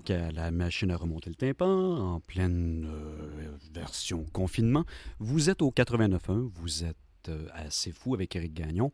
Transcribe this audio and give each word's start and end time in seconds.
donc 0.00 0.10
à 0.10 0.32
la 0.32 0.50
machine 0.50 0.90
à 0.90 0.96
remonter 0.96 1.28
le 1.28 1.36
tympan 1.36 2.14
en 2.14 2.20
pleine 2.20 2.88
euh, 2.90 3.50
version 3.74 4.24
confinement. 4.32 4.86
Vous 5.18 5.50
êtes 5.50 5.60
au 5.60 5.70
89.1, 5.70 6.48
vous 6.54 6.84
êtes 6.84 6.96
euh, 7.28 7.46
assez 7.52 7.92
fou 7.92 8.14
avec 8.14 8.34
Eric 8.34 8.54
Gagnon. 8.54 8.92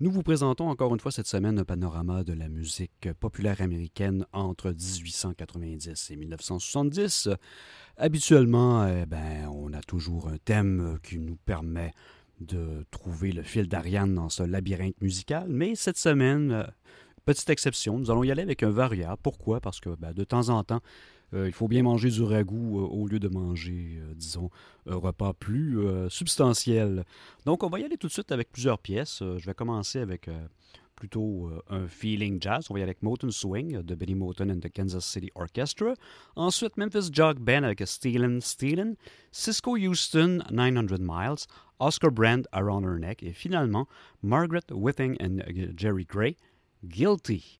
Nous 0.00 0.10
vous 0.10 0.24
présentons 0.24 0.68
encore 0.68 0.92
une 0.92 0.98
fois 0.98 1.12
cette 1.12 1.28
semaine 1.28 1.60
un 1.60 1.64
panorama 1.64 2.24
de 2.24 2.32
la 2.32 2.48
musique 2.48 3.08
populaire 3.20 3.60
américaine 3.60 4.26
entre 4.32 4.70
1890 4.70 6.10
et 6.10 6.16
1970. 6.16 7.28
Habituellement, 7.96 8.84
eh 8.84 9.06
ben, 9.06 9.46
on 9.52 9.72
a 9.72 9.80
toujours 9.80 10.26
un 10.26 10.38
thème 10.38 10.98
qui 11.04 11.20
nous 11.20 11.36
permet 11.36 11.92
de 12.40 12.84
trouver 12.90 13.30
le 13.30 13.42
fil 13.42 13.68
d'Ariane 13.68 14.14
dans 14.14 14.28
ce 14.28 14.42
labyrinthe 14.42 15.00
musical, 15.00 15.46
mais 15.48 15.76
cette 15.76 15.98
semaine, 15.98 16.66
Petite 17.28 17.50
exception, 17.50 17.98
nous 17.98 18.10
allons 18.10 18.24
y 18.24 18.30
aller 18.30 18.40
avec 18.40 18.62
un 18.62 18.70
variable. 18.70 19.18
Pourquoi? 19.22 19.60
Parce 19.60 19.80
que 19.80 19.90
ben, 19.90 20.14
de 20.14 20.24
temps 20.24 20.48
en 20.48 20.64
temps, 20.64 20.80
euh, 21.34 21.46
il 21.46 21.52
faut 21.52 21.68
bien 21.68 21.82
manger 21.82 22.08
du 22.08 22.22
ragoût 22.22 22.78
euh, 22.78 22.86
au 22.86 23.06
lieu 23.06 23.18
de 23.18 23.28
manger, 23.28 23.98
euh, 24.00 24.14
disons, 24.14 24.48
un 24.86 24.96
repas 24.96 25.34
plus 25.34 25.78
substantiel. 26.08 27.04
Donc, 27.44 27.64
on 27.64 27.68
va 27.68 27.80
y 27.80 27.84
aller 27.84 27.98
tout 27.98 28.06
de 28.06 28.12
suite 28.14 28.32
avec 28.32 28.50
plusieurs 28.50 28.78
pièces. 28.78 29.18
je 29.20 29.44
vais 29.44 29.52
commencer 29.52 29.98
avec 29.98 30.30
plutôt 30.96 31.50
un 31.68 31.86
feeling 31.86 32.40
jazz. 32.40 32.68
On 32.70 32.72
va 32.72 32.80
y 32.80 32.82
aller 32.82 32.92
avec 32.92 33.02
Motown 33.02 33.30
Swing 33.30 33.82
de 33.82 33.94
Benny 33.94 34.14
Motown 34.14 34.50
and 34.50 34.60
the 34.60 34.72
Kansas 34.72 35.04
City 35.04 35.30
Orchestra. 35.34 35.92
Ensuite, 36.34 36.78
Memphis 36.78 37.10
Jog 37.12 37.40
Band 37.40 37.64
avec 37.64 37.82
Steelin' 37.84 38.40
Steelin', 38.40 38.94
Cisco 39.32 39.76
Houston 39.76 40.38
900 40.50 40.96
Miles, 40.98 41.46
Oscar 41.78 42.10
Brand 42.10 42.48
Around 42.54 42.84
Her 42.84 42.98
Neck 42.98 43.22
et 43.22 43.34
finalement 43.34 43.86
Margaret 44.22 44.64
Whiting 44.70 45.18
and 45.20 45.40
Jerry 45.76 46.06
Gray 46.06 46.36
guilty. 46.86 47.58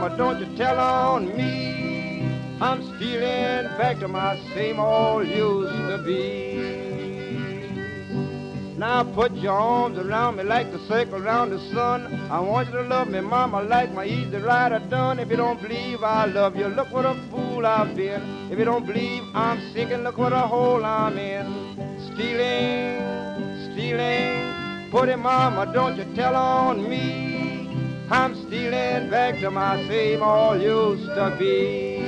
Mama, 0.00 0.16
don't 0.16 0.40
you 0.40 0.56
tell 0.56 0.78
on 0.78 1.36
me. 1.36 2.24
I'm 2.60 2.82
stealing 2.96 3.66
back 3.76 3.98
to 4.00 4.08
my 4.08 4.38
same 4.54 4.80
old 4.80 5.28
used 5.28 5.72
to 5.72 6.02
be. 6.04 6.80
Now 8.78 9.04
put 9.04 9.32
your 9.32 9.52
arms 9.52 9.98
around 9.98 10.36
me 10.36 10.44
like 10.44 10.72
the 10.72 10.78
circle 10.88 11.22
around 11.22 11.50
the 11.50 11.58
sun. 11.74 12.06
I 12.30 12.40
want 12.40 12.68
you 12.68 12.76
to 12.76 12.82
love 12.82 13.08
me, 13.08 13.20
mama, 13.20 13.60
like 13.62 13.92
my 13.92 14.06
easy 14.06 14.38
rider 14.38 14.78
done. 14.88 15.18
If 15.18 15.28
you 15.28 15.36
don't 15.36 15.60
believe 15.60 16.02
I 16.02 16.24
love 16.24 16.56
you, 16.56 16.68
look 16.68 16.90
what 16.90 17.04
a 17.04 17.14
fool 17.30 17.66
I've 17.66 17.94
been. 17.94 18.22
If 18.50 18.58
you 18.58 18.64
don't 18.64 18.86
believe 18.86 19.22
I'm 19.34 19.60
sinking, 19.74 20.02
look 20.02 20.16
what 20.16 20.32
a 20.32 20.40
hole 20.40 20.82
I'm 20.82 21.18
in. 21.18 21.44
Stealing, 22.14 23.72
stealing 23.72 24.90
Put 24.90 25.14
mama, 25.18 25.70
don't 25.72 25.96
you 25.96 26.06
tell 26.16 26.34
on 26.34 26.88
me. 26.88 27.30
I'm 28.10 28.34
stealing 28.50 29.08
back 29.08 29.38
to 29.38 29.48
my 29.48 29.76
same 29.86 30.20
old 30.24 30.60
used 30.60 31.06
to 31.14 31.36
be. 31.38 32.02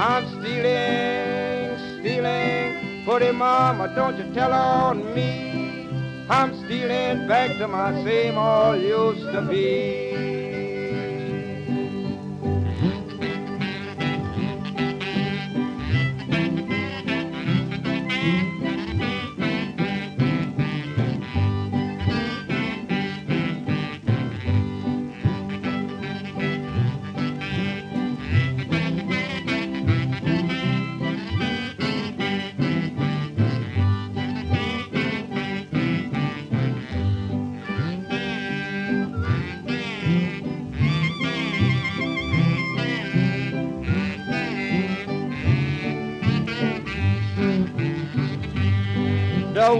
I'm 0.00 0.26
stealing, 0.40 1.78
stealing. 2.00 3.04
Put 3.04 3.22
mama, 3.32 3.92
don't 3.94 4.18
you 4.18 4.34
tell 4.34 4.52
on 4.52 5.14
me. 5.14 6.26
I'm 6.28 6.52
stealing 6.64 7.28
back 7.28 7.56
to 7.58 7.68
my 7.68 7.92
same 8.02 8.36
old 8.36 8.82
used 8.82 9.30
to 9.30 9.42
be. 9.42 10.05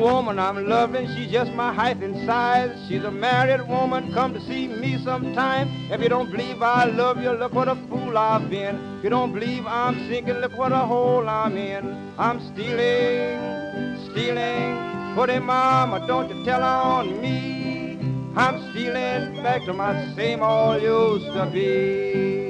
Woman 0.07 0.39
I'm 0.39 0.69
loving, 0.69 1.09
she's 1.15 1.33
just 1.33 1.53
my 1.55 1.73
height 1.75 1.97
and 1.97 2.15
size. 2.25 2.71
She's 2.89 3.03
a 3.03 3.11
married 3.11 3.67
woman, 3.67 4.13
come 4.15 4.33
to 4.35 4.41
see 4.41 4.69
me 4.69 5.03
sometime. 5.03 5.69
If 5.91 6.01
you 6.01 6.09
don't 6.09 6.31
believe 6.31 6.63
I 6.63 6.85
love 6.85 7.21
you, 7.21 7.33
look 7.33 7.53
what 7.53 7.67
a 7.67 7.75
fool 7.89 8.17
I've 8.17 8.49
been. 8.49 8.77
If 8.99 9.05
you 9.05 9.11
don't 9.11 9.33
believe 9.33 9.67
I'm 9.67 9.99
sinking, 10.09 10.37
look 10.37 10.57
what 10.57 10.71
a 10.71 10.85
hole 10.93 11.29
I'm 11.29 11.57
in. 11.57 12.15
I'm 12.19 12.39
stealing, 12.53 13.99
stealing. 14.07 15.17
Put 15.17 15.29
him, 15.29 15.47
mama, 15.47 16.07
don't 16.07 16.29
you 16.31 16.45
tell 16.45 16.63
on 16.63 17.21
me. 17.21 17.99
I'm 18.37 18.71
stealing 18.71 19.43
back 19.43 19.65
to 19.65 19.73
my 19.73 20.15
same 20.15 20.41
old 20.41 20.83
used 20.83 21.33
to 21.35 21.47
be. 21.53 22.47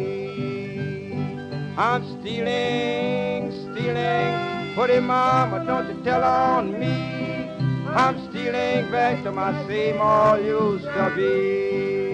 I'm 1.79 2.03
stealing, 2.20 3.50
stealing. 3.64 4.75
Put 4.75 4.91
him, 4.91 5.06
mama, 5.06 5.64
don't 5.64 5.88
you 5.88 6.05
tell 6.05 6.23
on 6.23 6.79
me. 6.79 7.17
I'm 7.98 8.28
stealing 8.28 8.90
back 8.90 9.22
to 9.22 9.32
my 9.32 9.66
same 9.66 10.02
old 10.02 10.44
used 10.44 10.84
to 10.84 11.12
be. 11.16 12.06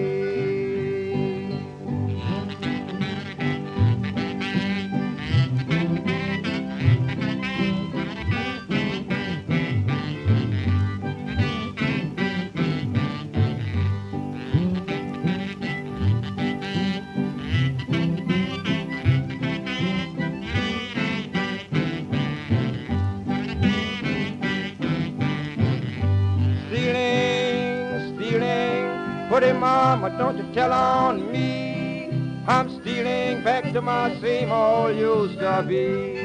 Mama, 29.41 30.15
don't 30.15 30.37
you 30.37 30.45
tell 30.53 30.71
on 30.71 31.31
me. 31.31 32.07
I'm 32.47 32.69
stealing 32.69 33.43
back 33.43 33.73
to 33.73 33.81
my 33.81 34.15
same 34.21 34.51
old 34.51 34.95
used 34.95 35.39
to 35.39 35.65
be. 35.67 36.19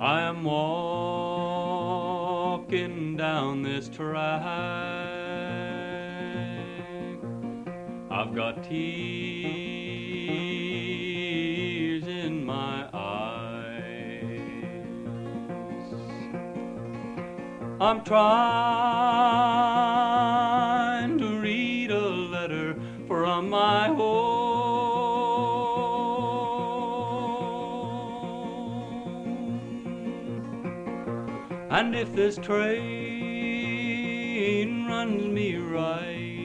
I 0.00 0.22
am 0.22 0.42
walking 0.42 1.06
down 3.16 3.62
this 3.62 3.88
track. 3.88 4.42
I've 8.10 8.34
got 8.34 8.64
tears 8.64 9.39
I'm 17.82 18.04
trying 18.04 18.20
to 21.16 21.40
read 21.40 21.90
a 21.90 21.98
letter 21.98 22.76
from 23.08 23.48
my 23.48 23.86
home. 23.86 24.20
And 31.70 31.96
if 31.96 32.14
this 32.14 32.36
train 32.36 32.76
runs 34.86 35.24
me 35.24 35.56
right, 35.56 36.36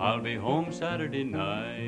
I'll 0.00 0.22
be 0.22 0.34
home 0.34 0.72
Saturday 0.72 1.22
night. 1.22 1.84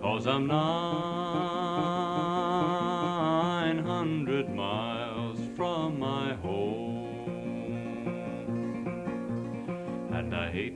Cause 0.00 0.26
I'm 0.26 0.46
not 0.46 1.57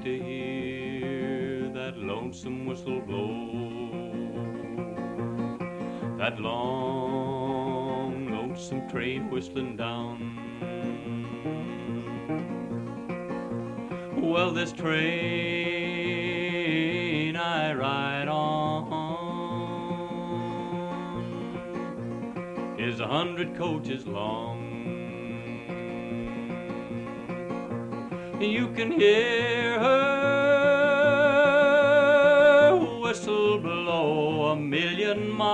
to 0.05 0.19
hear 0.19 1.71
that 1.73 1.97
lonesome 1.97 2.67
whistle 2.67 3.01
blow. 3.01 3.89
That 6.19 6.41
long, 6.41 8.29
lonesome 8.33 8.89
train 8.91 9.31
whistling 9.31 9.77
down. 9.77 10.39
Well, 14.21 14.51
this 14.51 14.73
train 14.73 14.97
I 17.37 17.75
ride 17.75 18.22
is 22.93 23.01
a 23.01 23.07
hundred 23.07 23.57
coaches 23.57 24.07
long. 24.07 24.69
you 28.39 28.69
can 28.73 28.91
hear 28.91 29.79
her 29.79 29.93
whistle 33.01 33.59
blow 33.59 34.51
a 34.51 34.57
million 34.57 35.31
miles. 35.31 35.53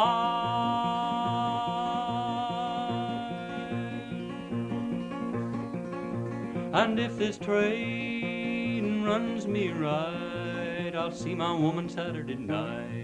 And 6.72 6.98
if 6.98 7.18
this 7.18 7.38
train 7.38 9.04
runs 9.04 9.46
me 9.46 9.68
right, 9.70 10.92
I'll 10.94 11.12
see 11.12 11.36
my 11.36 11.52
woman 11.52 11.88
Saturday 11.88 12.36
night. 12.36 12.98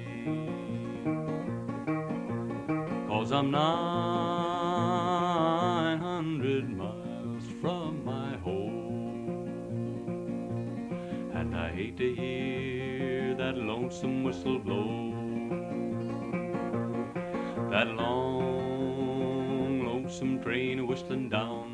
Cause 3.14 3.30
I'm 3.30 3.52
nine 3.52 3.62
hundred 6.00 6.68
miles 6.68 7.44
from 7.60 8.04
my 8.04 8.36
home 8.38 9.46
And 11.32 11.56
I 11.56 11.70
hate 11.70 11.96
to 11.98 12.12
hear 12.12 13.36
that 13.36 13.56
lonesome 13.56 14.24
whistle 14.24 14.58
blow. 14.58 15.12
That 17.70 17.86
long, 17.86 19.86
lonesome 19.86 20.42
train 20.42 20.84
whistling 20.88 21.28
down. 21.28 21.70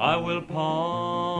I 0.00 0.16
will 0.16 0.42
pawn 0.42 1.30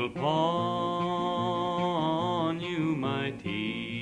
will 0.00 0.08
pawn 0.08 1.60
you, 2.58 2.96
my 2.96 3.32
teeth. 3.32 4.00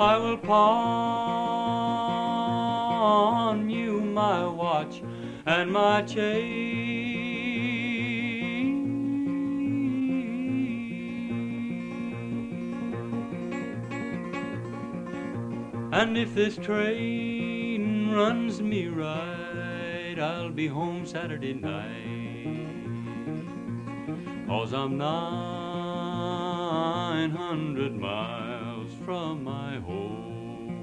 I 0.00 0.16
will 0.16 0.38
pawn 0.38 0.88
you 3.68 4.00
my 4.00 4.46
watch 4.46 5.02
and 5.44 5.70
my 5.70 6.00
chain. 6.00 6.78
And 15.92 16.16
if 16.16 16.34
this 16.34 16.56
train 16.56 18.12
runs 18.12 18.62
me 18.62 18.86
right, 18.86 19.47
I'll 20.20 20.50
be 20.50 20.66
home 20.66 21.06
Saturday 21.06 21.54
night. 21.54 22.66
Cause 24.48 24.72
I'm 24.72 24.98
900 24.98 27.94
miles 27.94 28.90
from 29.04 29.44
my 29.44 29.78
home. 29.78 30.74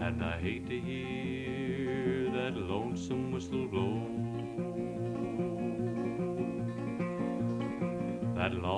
And 0.00 0.24
I 0.24 0.40
hate 0.40 0.68
to 0.68 0.80
hear 0.80 2.32
that 2.32 2.56
lonesome 2.56 3.30
whistle 3.30 3.68
blow. 3.68 4.02
That 8.34 8.54
long, 8.54 8.74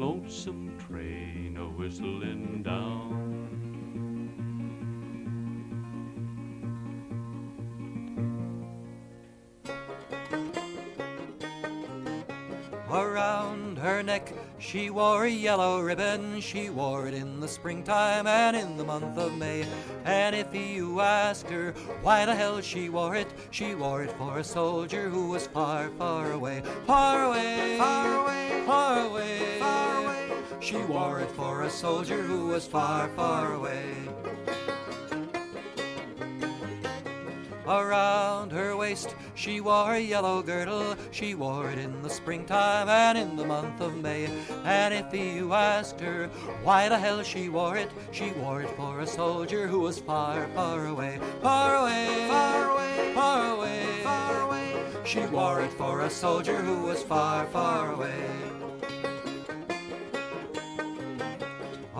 lonesome 0.00 0.78
train 0.78 1.58
a 1.58 1.66
whistling 1.66 2.62
down. 2.62 3.21
She 14.62 14.90
wore 14.90 15.24
a 15.24 15.30
yellow 15.30 15.80
ribbon. 15.80 16.40
She 16.40 16.70
wore 16.70 17.08
it 17.08 17.14
in 17.14 17.40
the 17.40 17.48
springtime 17.48 18.26
and 18.26 18.56
in 18.56 18.76
the 18.76 18.84
month 18.84 19.18
of 19.18 19.36
May. 19.36 19.66
And 20.04 20.36
if 20.36 20.54
you 20.54 21.00
ask 21.00 21.46
her 21.48 21.72
why 22.02 22.24
the 22.24 22.34
hell 22.34 22.60
she 22.60 22.88
wore 22.88 23.16
it, 23.16 23.26
she 23.50 23.74
wore 23.74 24.04
it 24.04 24.12
for 24.12 24.38
a 24.38 24.44
soldier 24.44 25.08
who 25.08 25.28
was 25.28 25.48
far, 25.48 25.90
far 25.98 26.30
away. 26.32 26.62
Far 26.86 27.24
away, 27.24 27.76
far 27.76 28.22
away, 28.22 28.62
far 28.64 29.00
away, 29.00 29.58
far 29.58 30.04
away. 30.04 30.30
She 30.60 30.76
wore 30.76 31.20
it 31.20 31.30
for 31.32 31.62
a 31.62 31.70
soldier 31.70 32.22
who 32.22 32.46
was 32.46 32.66
far, 32.66 33.08
far 33.08 33.54
away. 33.54 34.11
Around 37.66 38.50
her 38.50 38.76
waist 38.76 39.14
she 39.34 39.60
wore 39.60 39.94
a 39.94 40.00
yellow 40.00 40.42
girdle. 40.42 40.96
She 41.10 41.34
wore 41.34 41.70
it 41.70 41.78
in 41.78 42.02
the 42.02 42.10
springtime 42.10 42.88
and 42.88 43.16
in 43.16 43.36
the 43.36 43.44
month 43.44 43.80
of 43.80 43.96
May. 43.96 44.28
And 44.64 44.92
if 44.92 45.14
you 45.14 45.52
asked 45.52 46.00
her 46.00 46.26
why 46.62 46.88
the 46.88 46.98
hell 46.98 47.22
she 47.22 47.48
wore 47.48 47.76
it, 47.76 47.90
she 48.10 48.32
wore 48.32 48.62
it 48.62 48.70
for 48.70 49.00
a 49.00 49.06
soldier 49.06 49.66
who 49.66 49.80
was 49.80 50.00
far, 50.00 50.48
far 50.54 50.86
away. 50.86 51.20
Far 51.40 51.76
away, 51.76 52.26
far 52.28 52.70
away, 52.70 53.12
far 53.14 53.52
away, 53.52 54.00
far 54.02 54.40
away. 54.42 54.84
She 55.04 55.20
wore 55.26 55.60
it 55.60 55.72
for 55.72 56.00
a 56.00 56.10
soldier 56.10 56.56
who 56.56 56.82
was 56.82 57.02
far, 57.02 57.46
far 57.46 57.92
away. 57.92 58.51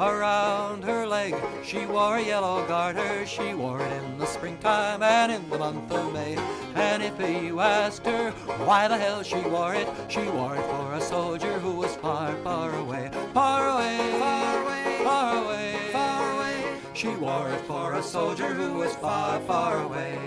Around 0.02 0.82
her 0.82 1.06
leg 1.06 1.32
she 1.64 1.86
wore 1.86 2.16
a 2.16 2.24
yellow 2.24 2.66
garter. 2.66 3.24
She 3.24 3.54
wore 3.54 3.80
it 3.80 3.92
in 3.92 4.18
the 4.18 4.26
springtime 4.26 5.00
and 5.00 5.30
in 5.30 5.48
the 5.48 5.56
month 5.56 5.92
of 5.92 6.12
May. 6.12 6.34
And 6.74 7.04
if 7.04 7.16
you 7.20 7.60
asked 7.60 8.04
her 8.06 8.32
why 8.66 8.88
the 8.88 8.98
hell 8.98 9.22
she 9.22 9.40
wore 9.42 9.76
it, 9.76 9.88
she 10.08 10.24
wore 10.24 10.56
it 10.56 10.66
for 10.66 10.94
a 10.94 11.00
soldier 11.00 11.56
who 11.60 11.76
was 11.76 11.94
far, 11.94 12.34
far 12.42 12.74
away. 12.80 13.12
Far 13.32 13.68
away, 13.68 14.18
far 14.18 14.64
away, 14.64 15.00
far 15.04 15.44
away, 15.44 15.76
far 15.92 16.34
away. 16.34 16.64
She 16.94 17.08
wore 17.08 17.50
it 17.50 17.60
for 17.60 17.94
a 17.94 18.02
soldier 18.02 18.52
who 18.52 18.72
was 18.72 18.96
far, 18.96 19.38
far 19.42 19.84
away. 19.84 20.18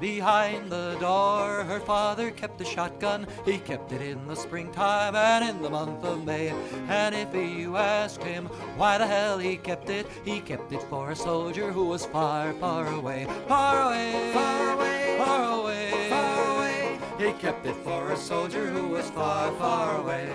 Behind 0.00 0.72
the 0.72 0.96
door, 0.98 1.62
her 1.64 1.78
father 1.80 2.30
kept 2.30 2.58
a 2.62 2.64
shotgun. 2.64 3.26
He 3.44 3.58
kept 3.58 3.92
it 3.92 4.00
in 4.00 4.26
the 4.26 4.34
springtime 4.34 5.14
and 5.14 5.44
in 5.46 5.60
the 5.60 5.68
month 5.68 6.02
of 6.04 6.24
May. 6.24 6.54
And 6.88 7.14
if 7.14 7.34
you 7.34 7.76
asked 7.76 8.22
him 8.22 8.46
why 8.76 8.96
the 8.96 9.06
hell 9.06 9.38
he 9.38 9.58
kept 9.58 9.90
it, 9.90 10.06
he 10.24 10.40
kept 10.40 10.72
it 10.72 10.82
for 10.84 11.10
a 11.10 11.16
soldier 11.16 11.70
who 11.70 11.84
was 11.84 12.06
far, 12.06 12.54
far 12.54 12.86
away. 12.94 13.26
Far 13.46 13.88
away, 13.88 14.30
far 14.32 14.72
away, 14.72 15.16
far 15.18 15.60
away, 15.60 16.08
far 16.08 16.56
away. 16.56 16.98
He 17.18 17.32
kept 17.32 17.66
it 17.66 17.76
for 17.84 18.12
a 18.12 18.16
soldier 18.16 18.66
who 18.70 18.88
was 18.88 19.10
far, 19.10 19.52
far 19.56 20.00
away. 20.00 20.32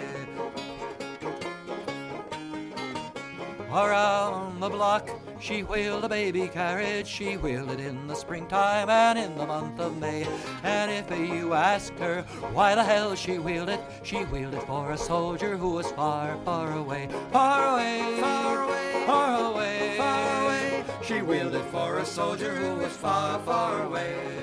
Around 3.71 4.59
the 4.59 4.69
block, 4.69 5.09
she 5.45 5.61
wheeled 5.61 6.03
a 6.03 6.09
baby 6.09 6.47
carriage. 6.47 7.05
She 7.05 7.37
wheeled 7.37 7.69
it 7.69 7.79
in 7.79 8.07
the 8.07 8.15
springtime 8.15 8.89
and 8.89 9.19
in 9.19 9.37
the 9.37 9.45
month 9.45 9.79
of 9.79 9.95
May. 9.99 10.27
And 10.63 10.89
if 10.89 11.07
you 11.19 11.53
asked 11.53 11.99
her 11.99 12.23
why 12.51 12.73
the 12.73 12.83
hell 12.83 13.13
she 13.13 13.37
wheeled 13.37 13.69
it, 13.69 13.79
she 14.01 14.23
wheeled 14.23 14.55
it 14.55 14.63
for 14.63 14.91
a 14.91 14.97
soldier 14.97 15.55
who 15.55 15.69
was 15.69 15.91
far, 15.91 16.35
far 16.45 16.75
away. 16.75 17.09
Far 17.31 17.75
away, 17.75 18.17
far 18.19 18.63
away, 18.63 19.03
far 19.05 19.53
away, 19.53 19.95
far 19.97 20.45
away. 20.45 20.83
She 21.03 21.21
wheeled 21.21 21.53
it 21.53 21.65
for 21.65 21.99
a 21.99 22.05
soldier 22.05 22.55
who 22.55 22.77
was 22.77 22.93
far, 22.93 23.37
far 23.41 23.83
away. 23.83 24.35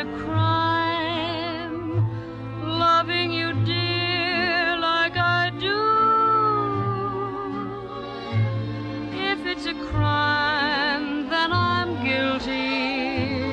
A 0.00 0.04
crime? 0.24 1.88
Loving 2.62 3.30
you, 3.32 3.52
dear, 3.64 4.78
like 4.78 5.16
I 5.18 5.50
do. 5.66 5.80
If 9.30 9.44
it's 9.44 9.66
a 9.66 9.74
crime, 9.90 11.28
then 11.28 11.52
I'm 11.52 12.02
guilty. 12.02 13.44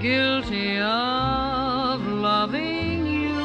Guilty 0.00 0.78
of 0.78 2.00
loving 2.06 3.06
you. 3.06 3.36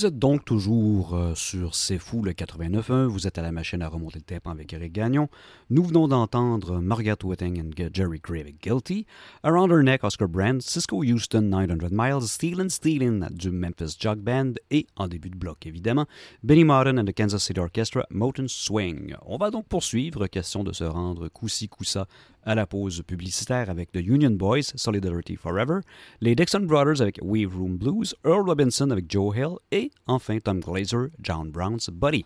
Vous 0.00 0.06
êtes 0.06 0.18
donc 0.18 0.46
toujours 0.46 1.14
euh, 1.14 1.34
sur 1.34 1.74
C'est 1.74 1.98
Fou 1.98 2.22
le 2.22 2.32
89.1. 2.32 3.04
Vous 3.04 3.26
êtes 3.26 3.36
à 3.36 3.42
la 3.42 3.52
machine 3.52 3.82
à 3.82 3.88
remonter 3.88 4.18
le 4.18 4.24
tympan 4.24 4.50
avec 4.50 4.72
Eric 4.72 4.94
Gagnon. 4.94 5.28
Nous 5.68 5.84
venons 5.84 6.08
d'entendre 6.08 6.80
Margaret 6.80 7.22
Whiting 7.22 7.60
and 7.60 7.90
Jerry 7.92 8.18
avec 8.40 8.62
Guilty. 8.62 9.04
Around 9.42 9.70
Her 9.70 9.82
Neck, 9.82 10.02
Oscar 10.02 10.26
Brand, 10.26 10.62
Cisco 10.62 11.04
Houston, 11.04 11.42
900 11.42 11.88
Miles, 11.90 12.22
Steelin' 12.22 12.70
Steelin' 12.70 13.28
du 13.30 13.50
Memphis 13.50 13.98
Jug 14.00 14.20
Band 14.20 14.54
et, 14.70 14.86
en 14.96 15.06
début 15.06 15.28
de 15.28 15.36
bloc 15.36 15.66
évidemment, 15.66 16.06
Benny 16.42 16.64
Martin 16.64 16.96
and 16.96 17.04
the 17.04 17.12
Kansas 17.12 17.44
City 17.44 17.60
Orchestra, 17.60 18.06
Mountain 18.08 18.46
Swing. 18.48 19.14
On 19.26 19.36
va 19.36 19.50
donc 19.50 19.66
poursuivre, 19.66 20.28
question 20.28 20.64
de 20.64 20.72
se 20.72 20.84
rendre 20.84 21.28
coup-ci 21.28 21.68
coup-ça 21.68 22.06
à 22.44 22.54
la 22.54 22.66
pause 22.66 23.02
publicitaire 23.02 23.70
avec 23.70 23.92
The 23.92 23.96
Union 23.96 24.30
Boys, 24.30 24.72
Solidarity 24.74 25.36
Forever, 25.36 25.80
les 26.20 26.34
Dixon 26.34 26.60
Brothers 26.60 27.00
avec 27.00 27.18
Wave 27.22 27.56
Room 27.56 27.76
Blues, 27.76 28.14
Earl 28.24 28.48
Robinson 28.48 28.90
avec 28.90 29.10
Joe 29.10 29.36
Hill 29.36 29.56
et 29.70 29.90
enfin 30.06 30.38
Tom 30.38 30.60
Glazer, 30.60 31.08
John 31.20 31.50
Brown's 31.50 31.90
Buddy. 31.90 32.24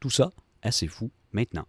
Tout 0.00 0.10
ça 0.10 0.30
assez 0.62 0.86
fou 0.86 1.10
maintenant. 1.32 1.66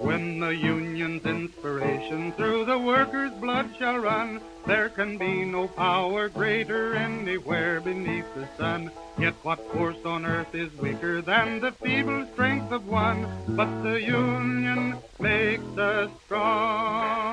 When 0.00 0.40
the 0.40 0.56
union's 0.56 1.26
inspiration 1.26 2.32
through 2.32 2.64
the 2.64 2.78
workers' 2.78 3.34
blood 3.34 3.68
shall 3.78 3.98
run, 3.98 4.40
there 4.66 4.88
can 4.88 5.18
be 5.18 5.44
no 5.44 5.68
power 5.68 6.30
greater 6.30 6.94
anywhere 6.94 7.82
beneath 7.82 8.24
the 8.34 8.48
sun. 8.56 8.90
Yet 9.18 9.34
what 9.42 9.60
force 9.74 10.02
on 10.06 10.24
earth 10.24 10.54
is 10.54 10.72
weaker 10.78 11.20
than 11.20 11.60
the 11.60 11.72
feeble 11.72 12.26
strength 12.32 12.72
of 12.72 12.88
one? 12.88 13.28
But 13.48 13.82
the 13.82 14.00
union 14.00 14.96
makes 15.18 15.76
us 15.76 16.10
strong. 16.24 17.29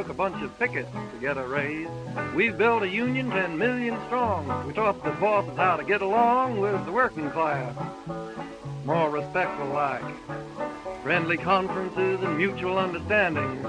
Took 0.00 0.08
a 0.08 0.14
bunch 0.14 0.42
of 0.42 0.58
pickets 0.58 0.90
to 1.12 1.18
get 1.20 1.36
a 1.36 1.46
raise. 1.46 1.86
We've 2.34 2.56
built 2.56 2.82
a 2.82 2.88
union 2.88 3.28
ten 3.28 3.58
million 3.58 3.98
strong. 4.06 4.66
We 4.66 4.72
taught 4.72 5.04
the 5.04 5.10
bosses 5.10 5.54
how 5.58 5.76
to 5.76 5.84
get 5.84 6.00
along 6.00 6.58
with 6.58 6.86
the 6.86 6.92
working 6.92 7.30
class. 7.32 7.76
More 8.86 9.10
respectful 9.10 9.66
like. 9.66 10.02
Friendly 11.02 11.36
conferences 11.36 12.18
and 12.22 12.38
mutual 12.38 12.78
understanding. 12.78 13.62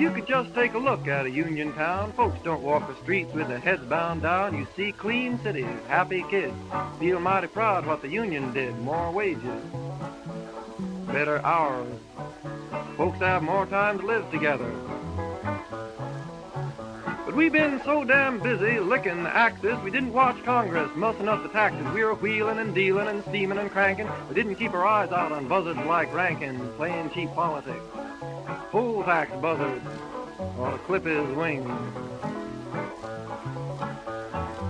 You 0.00 0.10
could 0.10 0.26
just 0.26 0.52
take 0.52 0.74
a 0.74 0.78
look 0.78 1.06
at 1.06 1.26
a 1.26 1.30
union 1.30 1.72
town. 1.74 2.12
Folks 2.14 2.42
don't 2.42 2.64
walk 2.64 2.88
the 2.88 3.00
streets 3.04 3.32
with 3.32 3.46
their 3.46 3.60
heads 3.60 3.84
bowed 3.84 4.20
down. 4.20 4.58
You 4.58 4.66
see 4.74 4.90
clean 4.90 5.38
cities, 5.44 5.78
happy 5.86 6.24
kids. 6.28 6.56
Feel 6.98 7.20
mighty 7.20 7.46
proud 7.46 7.86
what 7.86 8.02
the 8.02 8.08
union 8.08 8.52
did. 8.52 8.76
More 8.80 9.12
wages, 9.12 9.62
better 11.06 11.38
hours. 11.46 12.00
Folks 12.96 13.18
have 13.18 13.42
more 13.42 13.66
time 13.66 13.98
to 13.98 14.06
live 14.06 14.30
together. 14.30 14.70
But 17.24 17.34
we've 17.34 17.52
been 17.52 17.80
so 17.84 18.02
damn 18.04 18.40
busy 18.40 18.80
licking 18.80 19.22
the 19.22 19.34
axes, 19.34 19.78
we 19.84 19.90
didn't 19.90 20.12
watch 20.12 20.42
Congress 20.44 20.90
mussing 20.96 21.28
up 21.28 21.42
the 21.42 21.48
taxes. 21.48 21.86
We 21.94 22.02
were 22.02 22.14
wheeling 22.14 22.58
and 22.58 22.74
dealing 22.74 23.06
and 23.06 23.22
steaming 23.24 23.58
and 23.58 23.70
cranking. 23.70 24.08
We 24.28 24.34
didn't 24.34 24.56
keep 24.56 24.74
our 24.74 24.84
eyes 24.84 25.12
out 25.12 25.30
on 25.30 25.46
buzzards 25.46 25.78
like 25.86 26.12
Rankin, 26.12 26.72
playing 26.76 27.10
cheap 27.10 27.32
politics. 27.34 27.80
Poll 28.70 29.04
tax 29.04 29.30
buzzards 29.40 29.86
ought 30.58 30.72
to 30.72 30.78
clip 30.78 31.04
his 31.04 31.28
wings. 31.36 31.68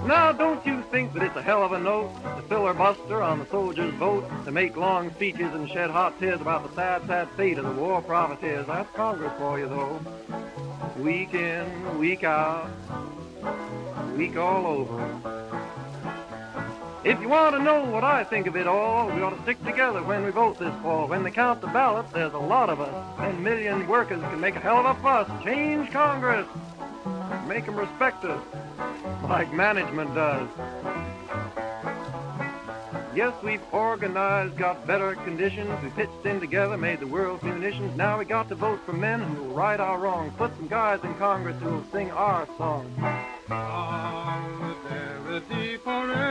Now, 0.07 0.33
don't 0.33 0.65
you 0.67 0.80
think 0.91 1.13
that 1.15 1.23
it's 1.23 1.37
a 1.37 1.43
hell 1.43 1.63
of 1.63 1.73
a 1.73 1.79
note 1.79 2.11
to 2.37 2.43
filibuster 2.43 3.23
on 3.23 3.39
the 3.39 3.47
soldiers' 3.47 3.95
vote, 3.95 4.29
to 4.45 4.51
make 4.51 4.77
long 4.77 5.13
speeches 5.15 5.55
and 5.55 5.71
shed 5.71 5.91
hot 5.91 6.19
tears 6.19 6.41
about 6.41 6.69
the 6.69 6.75
sad, 6.75 7.07
sad 7.07 7.29
fate 7.37 7.59
of 7.59 7.65
the 7.65 7.81
war 7.81 8.03
profiteers? 8.03 8.67
That's 8.67 8.91
Congress 8.95 9.33
for 9.39 9.59
you, 9.59 9.69
though. 9.69 10.01
Week 10.97 11.33
in, 11.33 11.99
week 11.99 12.25
out, 12.25 12.69
week 14.17 14.37
all 14.37 14.67
over. 14.67 15.41
If 17.05 17.21
you 17.21 17.29
want 17.29 17.57
to 17.57 17.63
know 17.63 17.85
what 17.85 18.05
I 18.05 18.25
think 18.25 18.47
of 18.47 18.57
it 18.57 18.67
all, 18.67 19.07
we 19.07 19.23
ought 19.23 19.35
to 19.35 19.43
stick 19.43 19.65
together 19.65 20.03
when 20.03 20.25
we 20.25 20.31
vote 20.31 20.59
this 20.59 20.75
fall. 20.83 21.07
When 21.07 21.23
they 21.23 21.31
count 21.31 21.61
the 21.61 21.69
ballots, 21.69 22.13
there's 22.13 22.35
a 22.35 22.39
lot 22.39 22.69
of 22.69 22.81
us. 22.81 23.17
Ten 23.17 23.43
million 23.43 23.87
workers 23.87 24.21
can 24.21 24.41
make 24.41 24.57
a 24.57 24.61
hell 24.61 24.85
of 24.85 24.99
a 24.99 25.01
fuss. 25.01 25.45
Change 25.45 25.91
Congress. 25.93 26.47
Make 27.47 27.67
them 27.67 27.77
respect 27.77 28.25
us 28.25 28.43
like 29.25 29.53
management 29.53 30.15
does. 30.15 30.49
Yes, 33.15 33.35
we've 33.43 33.63
organized, 33.73 34.57
got 34.57 34.87
better 34.87 35.17
conditions. 35.17 35.71
We 35.83 35.91
pitched 35.91 36.25
in 36.25 36.39
together, 36.39 36.77
made 36.77 37.01
the 37.01 37.09
world's 37.09 37.43
munitions. 37.43 37.97
Now 37.97 38.19
we 38.19 38.25
got 38.25 38.49
to 38.51 38.55
vote 38.55 38.79
for 38.87 38.93
men 38.93 39.21
who 39.21 39.43
will 39.43 39.55
right 39.55 39.81
our 39.81 39.99
wrongs. 39.99 40.33
Put 40.37 40.55
some 40.57 40.69
guys 40.69 41.01
in 41.03 41.13
Congress 41.17 41.61
who 41.61 41.71
will 41.71 41.85
sing 41.93 42.13
our 42.13 42.47
song. 42.57 42.95
Solidarity 43.49 45.77
forever. 45.79 46.31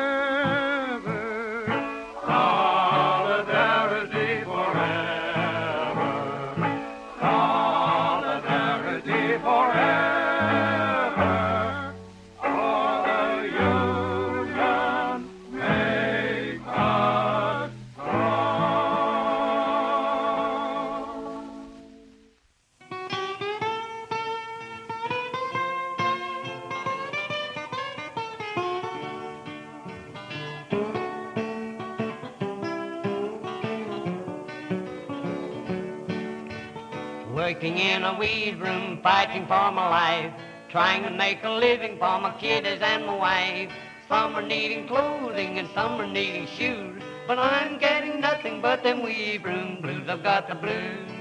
A 38.10 38.20
weed 38.20 38.60
room, 38.60 39.00
fighting 39.02 39.44
for 39.44 39.72
my 39.72 39.88
life. 39.90 40.34
Trying 40.70 41.04
to 41.04 41.12
make 41.12 41.44
a 41.44 41.50
living 41.50 41.98
for 41.98 42.20
my 42.20 42.36
kiddies 42.40 42.80
and 42.82 43.06
my 43.06 43.16
wife. 43.16 43.72
Some 44.08 44.36
are 44.36 44.42
needing 44.42 44.88
clothing 44.88 45.60
and 45.60 45.68
some 45.74 46.00
are 46.02 46.08
needing 46.08 46.48
shoes. 46.48 47.02
But 47.28 47.40
I'm 47.40 47.78
getting 47.80 48.20
nothing 48.22 48.62
but 48.62 48.84
them 48.84 49.04
weed 49.04 49.44
room 49.44 49.82
blues. 49.82 50.08
I've 50.08 50.24
got 50.24 50.48
the 50.48 50.56
blues. 50.56 51.12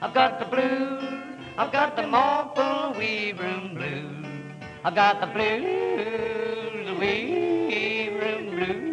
I've 0.00 0.14
got 0.14 0.38
the 0.38 0.46
blues. 0.46 1.02
I've 1.56 1.72
got 1.72 1.96
them 1.96 2.14
of 2.14 2.96
weed 2.96 3.38
room 3.40 3.74
blues. 3.74 4.26
I've 4.84 4.94
got 4.94 5.20
the 5.20 5.26
blues, 5.26 6.86
the 6.86 6.94
weed 7.00 8.10
room 8.20 8.56
blues. 8.56 8.87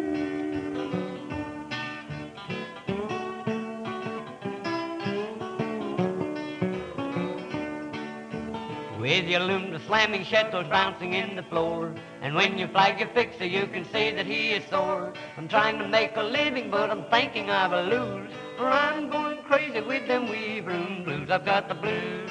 With 9.06 9.28
your 9.28 9.42
aluminum 9.42 9.80
slamming 9.86 10.24
shadows 10.24 10.66
bouncing 10.66 11.12
in 11.12 11.36
the 11.36 11.44
floor. 11.44 11.94
And 12.22 12.34
when 12.34 12.58
you 12.58 12.66
flag 12.66 12.98
your 12.98 13.08
fixer, 13.10 13.44
you 13.44 13.68
can 13.68 13.84
see 13.84 14.10
that 14.10 14.26
he 14.26 14.50
is 14.50 14.64
sore. 14.68 15.12
I'm 15.36 15.46
trying 15.46 15.78
to 15.78 15.86
make 15.86 16.16
a 16.16 16.24
living, 16.24 16.72
but 16.72 16.90
I'm 16.90 17.04
thinking 17.04 17.48
I 17.48 17.68
will 17.68 17.84
lose. 17.84 18.32
For 18.58 18.66
I'm 18.66 19.08
going 19.08 19.44
crazy 19.44 19.80
with 19.80 20.08
them 20.08 20.28
weave 20.28 20.66
room 20.66 21.04
blues. 21.04 21.30
I've 21.30 21.44
got 21.44 21.68
the 21.68 21.76
blues. 21.76 22.30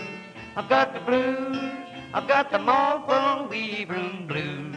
I've 0.58 0.68
got 0.68 0.94
the 0.94 1.00
blues. 1.00 1.72
I've 2.14 2.28
got 2.28 2.52
the 2.52 2.60
Marlboro 2.60 3.48
weave 3.48 3.90
room 3.90 4.28
blues. 4.28 4.76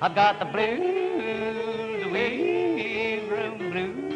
I've 0.00 0.14
got 0.14 0.38
the 0.38 0.44
blues, 0.44 2.04
the 2.04 2.08
weave 2.08 3.28
room 3.28 3.58
blues. 3.58 4.11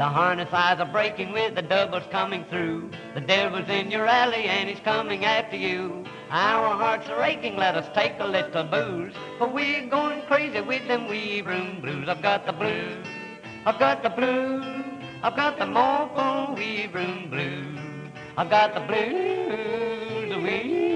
The 0.00 0.08
harness 0.08 0.48
eyes 0.50 0.80
are 0.80 0.90
breaking 0.90 1.32
with 1.32 1.56
the 1.56 1.60
doubles 1.60 2.04
coming 2.10 2.46
through. 2.48 2.90
The 3.12 3.20
devil's 3.20 3.68
in 3.68 3.90
your 3.90 4.06
alley 4.06 4.44
and 4.44 4.66
he's 4.66 4.80
coming 4.80 5.26
after 5.26 5.56
you. 5.56 6.06
Our 6.30 6.74
hearts 6.74 7.06
are 7.10 7.22
aching, 7.22 7.56
let 7.56 7.74
us 7.76 7.86
take 7.94 8.14
a 8.18 8.24
little 8.24 8.64
booze. 8.64 9.12
For 9.36 9.46
we're 9.46 9.86
going 9.88 10.22
crazy 10.22 10.62
with 10.62 10.88
them 10.88 11.06
weave 11.06 11.44
room 11.44 11.82
blues. 11.82 12.08
I've 12.08 12.22
got 12.22 12.46
the 12.46 12.54
blues, 12.54 13.06
I've 13.66 13.78
got 13.78 14.02
the 14.02 14.08
blues, 14.08 14.64
I've 15.22 15.36
got 15.36 15.58
the 15.58 15.66
Morphle 15.66 16.54
weave 16.54 16.94
room 16.94 17.28
blues. 17.28 17.78
I've 18.38 18.48
got 18.48 18.72
the 18.72 18.80
blues, 18.80 20.30
the 20.30 20.40
weave 20.40 20.89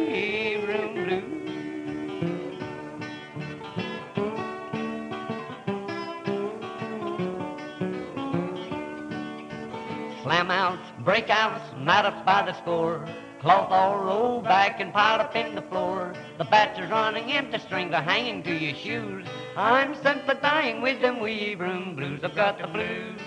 Slam 10.25 10.51
outs, 10.51 10.91
breakouts, 11.03 11.79
night 11.79 12.07
ups 12.07 12.25
by 12.25 12.41
the 12.47 12.55
score. 12.63 13.07
Cloth 13.43 13.71
all 13.71 13.99
rolled 13.99 14.45
back 14.45 14.81
and 14.81 14.91
piled 14.91 15.21
up 15.21 15.37
in 15.37 15.55
the 15.55 15.61
floor. 15.61 16.15
The 16.39 16.45
bats 16.45 16.81
are 16.81 16.87
running 16.87 17.31
empty, 17.31 17.59
strings 17.59 17.93
are 17.93 18.01
hanging 18.01 18.43
to 18.45 18.55
your 18.55 18.75
shoes. 18.75 19.27
I'm 19.55 19.95
simply 20.03 20.37
dying 20.41 20.81
with 20.81 21.03
them 21.03 21.21
weave 21.21 21.61
room 21.61 21.95
blues. 21.95 22.21
I've 22.25 22.35
got 22.35 22.59
the 22.59 22.69
blues, 22.69 23.21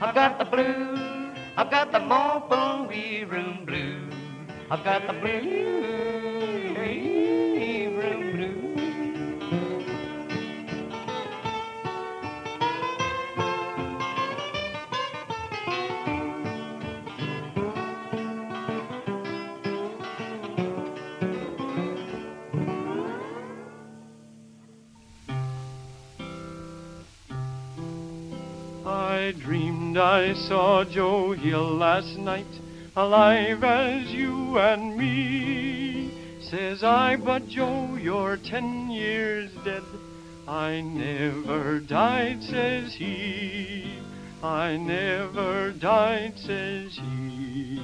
I've 0.00 0.14
got 0.14 0.38
the 0.38 0.46
blues, 0.46 1.36
I've 1.58 1.70
got 1.70 1.92
the 1.92 2.00
Marlboro 2.00 2.88
weave 2.88 3.30
room 3.30 3.66
blues. 3.66 4.14
I've 4.70 4.82
got 4.84 5.06
the 5.06 5.12
blues, 5.12 6.17
I 29.28 29.32
dreamed 29.32 29.98
I 29.98 30.32
saw 30.32 30.84
Joe 30.84 31.32
Hill 31.32 31.74
last 31.74 32.16
night, 32.16 32.46
alive 32.96 33.62
as 33.62 34.10
you 34.10 34.56
and 34.56 34.96
me. 34.96 36.10
Says 36.40 36.82
I, 36.82 37.16
but 37.16 37.46
Joe, 37.46 37.98
you're 38.00 38.38
ten 38.38 38.90
years 38.90 39.50
dead. 39.66 39.82
I 40.48 40.80
never 40.80 41.78
died, 41.78 42.42
says 42.42 42.94
he. 42.94 43.98
I 44.42 44.78
never 44.78 45.72
died, 45.72 46.38
says 46.38 46.96
he. 46.96 47.82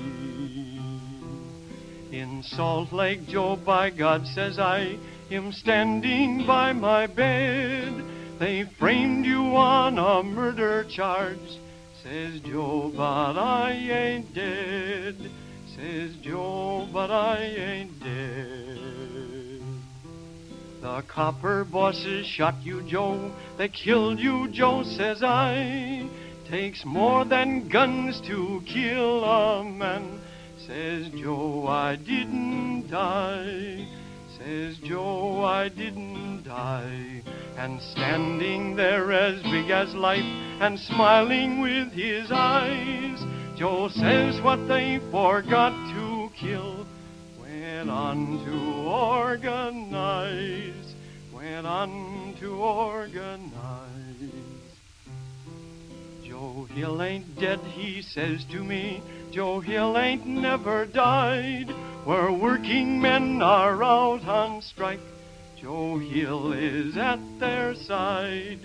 In 2.11 2.43
Salt 2.43 2.91
Lake, 2.91 3.29
Joe, 3.29 3.57
by 3.57 3.91
God, 3.91 4.27
says 4.29 4.59
I, 4.59 4.97
him 5.29 5.53
standing 5.53 6.47
by 6.47 6.73
my 6.73 7.07
bed. 7.07 8.14
They 8.39 8.65
framed 8.65 9.25
you 9.25 9.57
on 9.57 9.97
a 9.99 10.23
murder 10.23 10.85
charge, 10.85 11.39
says 12.03 12.41
Joe, 12.41 12.93
but 12.95 13.39
I 13.39 13.71
ain't 13.73 14.35
dead. 14.35 15.17
Says 15.77 16.17
Joe, 16.17 16.89
but 16.93 17.11
I 17.11 17.43
ain't 17.43 18.01
dead. 18.01 19.61
The 20.81 21.03
copper 21.09 21.65
bosses 21.65 22.27
shot 22.27 22.57
you, 22.63 22.83
Joe. 22.83 23.33
They 23.57 23.69
killed 23.69 24.19
you, 24.19 24.49
Joe, 24.49 24.83
says 24.83 25.23
I. 25.23 26.09
Takes 26.49 26.85
more 26.85 27.25
than 27.25 27.69
guns 27.69 28.21
to 28.23 28.63
kill 28.67 29.25
a 29.25 29.65
man, 29.65 30.21
says 30.67 31.09
Joe, 31.09 31.67
I 31.67 31.97
didn't 31.97 32.89
die. 32.91 33.87
Says 34.45 34.77
Joe, 34.85 35.43
I 35.43 35.71
didn't 35.71 36.43
die. 36.43 37.23
And 37.57 37.81
standing 37.81 38.77
there 38.77 39.11
as 39.11 39.43
big 39.43 39.71
as 39.71 39.95
life 39.95 40.21
and 40.61 40.79
smiling 40.79 41.63
with 41.63 41.93
his 41.93 42.31
eyes, 42.31 43.25
Joe 43.57 43.89
says 43.89 44.43
what 44.43 44.69
they 44.69 45.01
forgot 45.11 45.73
to 45.95 46.29
kill 46.39 46.87
went 47.41 47.89
on 47.89 48.45
to 48.45 48.87
organize, 48.87 50.95
went 51.35 51.67
on 51.67 52.37
to 52.41 52.57
organize. 52.57 53.51
Joe 56.23 56.69
Hill 56.75 57.03
ain't 57.03 57.41
dead, 57.41 57.61
he 57.61 58.03
says 58.03 58.45
to 58.53 58.63
me. 58.63 59.03
Joe 59.33 59.61
Hill 59.61 59.97
ain't 59.97 60.27
never 60.27 60.85
died. 60.85 61.71
Where 62.05 62.31
working 62.31 63.01
men 63.01 63.41
are 63.41 63.83
out 63.83 64.27
on 64.29 64.61
strike, 64.61 65.01
Joe 65.59 65.97
Hill 65.97 66.53
is 66.53 66.99
at 66.99 67.19
their 67.41 67.75
side. 67.75 68.61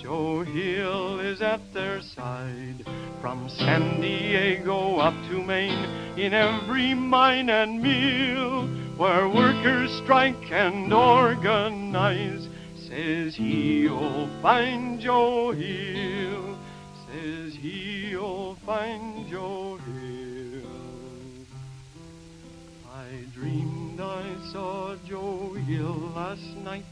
Joe 0.00 0.44
Hill 0.44 1.18
is 1.18 1.42
at 1.42 1.74
their 1.74 2.00
side. 2.00 2.86
From 3.20 3.48
San 3.48 4.00
Diego 4.00 4.98
up 4.98 5.14
to 5.28 5.42
Maine, 5.42 6.16
in 6.16 6.32
every 6.32 6.94
mine 6.94 7.50
and 7.50 7.82
mill, 7.82 8.68
where 8.96 9.28
workers 9.28 9.90
strike 10.04 10.52
and 10.52 10.92
organize, 10.92 12.46
says 12.76 13.34
he'll 13.34 13.94
oh, 13.94 14.40
find 14.40 15.00
Joe 15.00 15.50
Hill. 15.50 16.56
Says 17.10 17.52
he'll 17.56 18.22
oh, 18.22 18.56
find 18.64 19.28
Joe 19.28 19.78
Hill. 19.78 20.25
I 23.06 23.24
dreamed 23.32 24.00
I 24.00 24.24
saw 24.50 24.96
Joe 25.06 25.52
Hill 25.52 26.10
last 26.16 26.56
night, 26.64 26.82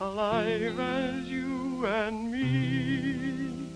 alive 0.00 0.80
as 0.80 1.26
you 1.26 1.84
and 1.84 2.32
me. 2.32 3.68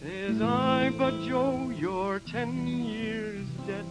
Says 0.00 0.42
I, 0.42 0.90
but 0.98 1.12
Joe, 1.28 1.72
you're 1.78 2.18
ten 2.18 2.66
years 2.66 3.46
dead. 3.64 3.84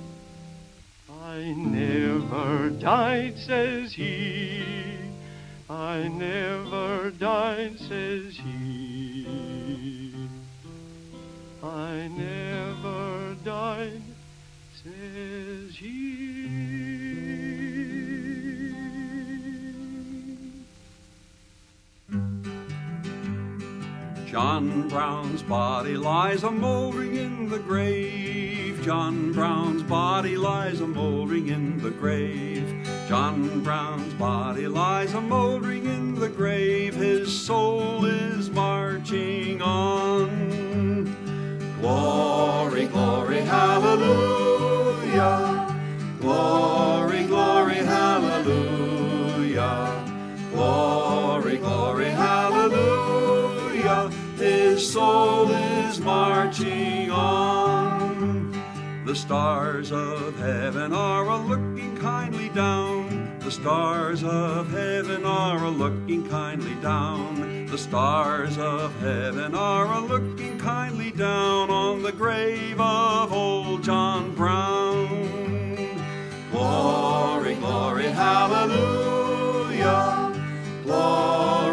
I 1.09 1.53
never 1.55 2.71
died, 2.71 3.37
says 3.37 3.93
he. 3.93 4.97
I 5.69 6.09
never 6.09 7.11
died, 7.11 7.79
says 7.87 8.35
he. 8.35 10.13
I 11.63 12.09
never 12.09 13.35
died, 13.45 14.01
says 14.83 15.75
he. 15.75 16.88
John 24.31 24.87
Brown's 24.87 25.41
body 25.41 25.97
lies 25.97 26.43
a 26.43 26.51
mouldering 26.51 27.15
in 27.15 27.49
the 27.49 27.57
grave. 27.57 28.79
John 28.83 29.33
Brown's 29.33 29.81
body 29.81 30.37
lies 30.37 30.81
a 30.81 30.87
mouldering 30.87 31.47
in 31.47 31.79
the 31.81 31.89
grave. 31.89 32.87
John 33.07 33.63
Brown's 33.63 34.13
body 34.13 34.67
lies 34.67 35.15
a 35.15 35.21
mouldering 35.21 35.85
in 35.85 36.13
the 36.13 36.29
grave. 36.29 36.93
His 36.93 37.35
soul 37.35 38.05
is 38.05 38.51
marching 38.51 39.63
on. 39.63 41.05
Glory, 41.81 42.85
glory, 42.85 43.41
hallelujah. 43.41 44.75
Glory, 46.21 47.23
glory, 47.23 47.77
hallelujah. 47.77 48.78
Soul 54.79 55.51
is 55.51 55.99
marching 55.99 57.11
on. 57.11 58.51
The 59.05 59.13
stars 59.13 59.91
of 59.91 60.39
heaven 60.39 60.93
are 60.93 61.27
a 61.27 61.37
looking 61.37 61.97
kindly 61.97 62.47
down. 62.49 63.37
The 63.39 63.51
stars 63.51 64.23
of 64.23 64.71
heaven 64.71 65.25
are 65.25 65.65
a 65.65 65.69
looking 65.69 66.29
kindly 66.29 66.75
down. 66.75 67.65
The 67.65 67.77
stars 67.77 68.57
of 68.57 68.97
heaven 69.01 69.53
are 69.53 69.85
a 69.85 69.99
looking 69.99 70.57
kindly 70.57 71.11
down 71.11 71.69
on 71.69 72.01
the 72.01 72.13
grave 72.13 72.79
of 72.79 73.33
old 73.33 73.83
John 73.83 74.33
Brown. 74.33 75.07
Glory, 76.51 77.55
glory, 77.55 78.05
hallelujah. 78.05 79.45
Glory, 80.83 81.68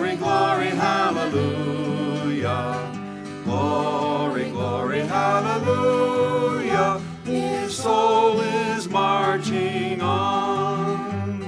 hallelujah. 5.26 7.00
His 7.24 7.76
soul 7.76 8.40
is 8.40 8.88
marching 8.88 10.00
on. 10.00 11.42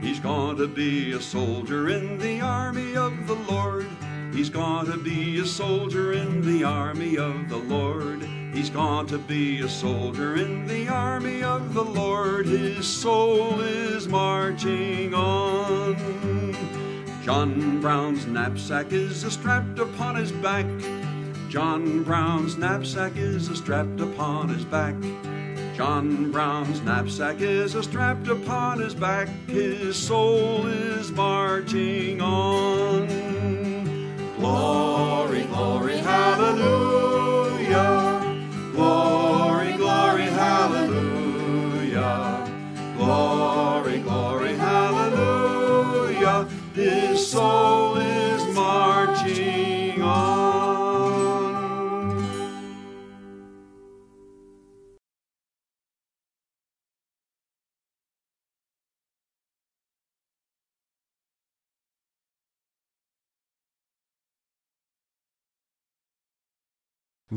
He's 0.00 0.20
going 0.20 0.56
to 0.58 0.68
be 0.68 1.12
a 1.12 1.20
soldier 1.20 1.88
in 1.88 2.18
the 2.18 2.40
army 2.40 2.96
of 2.96 3.26
the 3.26 3.34
Lord. 3.34 3.88
He's 4.32 4.50
going 4.50 4.86
to 4.86 4.96
be 4.96 5.38
a 5.40 5.46
soldier 5.46 6.12
in 6.12 6.42
the 6.42 6.64
army 6.64 7.16
of 7.18 7.48
the 7.48 7.56
Lord. 7.56 8.22
He's 8.52 8.70
going 8.70 9.06
to 9.08 9.18
be 9.18 9.60
a 9.62 9.68
soldier 9.68 10.36
in 10.36 10.66
the 10.66 10.88
army 10.88 11.42
of 11.42 11.74
the 11.74 11.84
Lord. 11.84 12.46
His 12.46 12.86
soul 12.86 13.60
is 13.60 14.06
marching 14.06 15.12
on. 15.12 15.96
John 17.24 17.80
Brown's 17.80 18.26
knapsack 18.26 18.92
is 18.92 19.24
strapped 19.32 19.78
upon 19.80 20.16
his 20.16 20.30
back. 20.30 20.66
John 21.54 22.02
Brown's 22.02 22.58
knapsack 22.58 23.16
is 23.16 23.46
strapped 23.56 24.00
upon 24.00 24.48
his 24.48 24.64
back. 24.64 24.96
John 25.76 26.32
Brown's 26.32 26.80
knapsack 26.82 27.40
is 27.40 27.74
strapped 27.80 28.26
upon 28.26 28.80
his 28.80 28.92
back. 28.92 29.28
His 29.46 29.96
soul 29.96 30.66
is 30.66 31.12
marching 31.12 32.20
on. 32.20 33.06
Glory, 34.36 35.44
glory, 35.44 35.98
hallelujah. 35.98 37.22
Glory, 38.72 39.74
glory, 39.74 40.24
hallelujah. 40.24 40.92
Glory, 42.96 44.00
glory, 44.00 44.54
hallelujah. 44.54 46.48
His 46.74 47.24
soul 47.30 47.83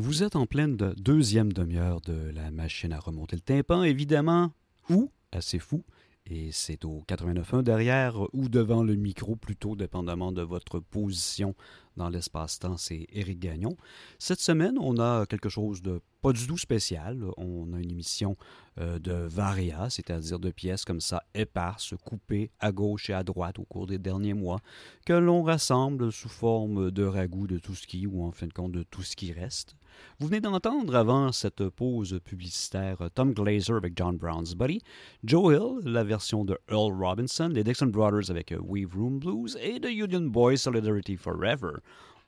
Vous 0.00 0.22
êtes 0.22 0.36
en 0.36 0.46
pleine 0.46 0.76
de- 0.76 0.94
deuxième 0.96 1.52
demi-heure 1.52 2.00
de 2.02 2.30
la 2.32 2.52
machine 2.52 2.92
à 2.92 3.00
remonter 3.00 3.34
le 3.34 3.42
tympan, 3.42 3.82
évidemment, 3.82 4.52
ou 4.90 5.10
assez 5.32 5.58
fou, 5.58 5.82
et 6.24 6.50
c'est 6.52 6.84
au 6.84 7.02
89.1 7.08 7.64
derrière 7.64 8.32
ou 8.32 8.48
devant 8.48 8.84
le 8.84 8.94
micro, 8.94 9.34
plutôt 9.34 9.74
dépendamment 9.74 10.30
de 10.30 10.42
votre 10.42 10.78
position 10.78 11.56
dans 11.98 12.08
l'espace-temps, 12.08 12.78
c'est 12.78 13.06
Éric 13.12 13.40
Gagnon. 13.40 13.76
Cette 14.18 14.40
semaine, 14.40 14.78
on 14.80 14.98
a 14.98 15.26
quelque 15.26 15.50
chose 15.50 15.82
de 15.82 16.00
pas 16.20 16.32
du 16.32 16.46
tout 16.46 16.58
spécial. 16.58 17.24
On 17.36 17.72
a 17.74 17.78
une 17.78 17.90
émission 17.90 18.36
euh, 18.80 18.98
de 18.98 19.12
varia, 19.12 19.88
c'est-à-dire 19.90 20.38
de 20.38 20.50
pièces 20.50 20.84
comme 20.84 21.00
ça 21.00 21.22
éparses, 21.34 21.94
coupées 22.04 22.50
à 22.60 22.72
gauche 22.72 23.10
et 23.10 23.12
à 23.12 23.22
droite 23.22 23.58
au 23.58 23.64
cours 23.64 23.86
des 23.86 23.98
derniers 23.98 24.34
mois, 24.34 24.60
que 25.06 25.12
l'on 25.12 25.42
rassemble 25.42 26.10
sous 26.10 26.28
forme 26.28 26.90
de 26.90 27.04
ragoût 27.04 27.46
de 27.46 27.58
tout 27.58 27.74
ce 27.74 27.86
qui, 27.86 28.06
ou 28.06 28.24
en 28.24 28.32
fin 28.32 28.46
de 28.46 28.52
compte 28.52 28.72
de 28.72 28.82
tout 28.82 29.02
ce 29.02 29.14
qui 29.14 29.32
reste. 29.32 29.76
Vous 30.18 30.28
venez 30.28 30.40
d'entendre 30.40 30.94
avant 30.94 31.32
cette 31.32 31.68
pause 31.70 32.20
publicitaire 32.24 32.98
Tom 33.14 33.32
Glazer 33.32 33.76
avec 33.76 33.94
John 33.96 34.16
Brown's 34.16 34.54
Buddy, 34.54 34.80
Joe 35.24 35.54
Hill, 35.54 35.92
la 35.92 36.04
version 36.04 36.44
de 36.44 36.58
Earl 36.68 36.92
Robinson, 36.92 37.48
les 37.48 37.64
Dixon 37.64 37.86
Brothers 37.86 38.30
avec 38.30 38.52
euh, 38.52 38.60
Weave 38.60 38.94
Room 38.94 39.18
Blues 39.18 39.58
et 39.60 39.80
The 39.80 39.90
Union 39.90 40.28
Boys 40.28 40.58
Solidarity 40.58 41.16
Forever. 41.16 41.78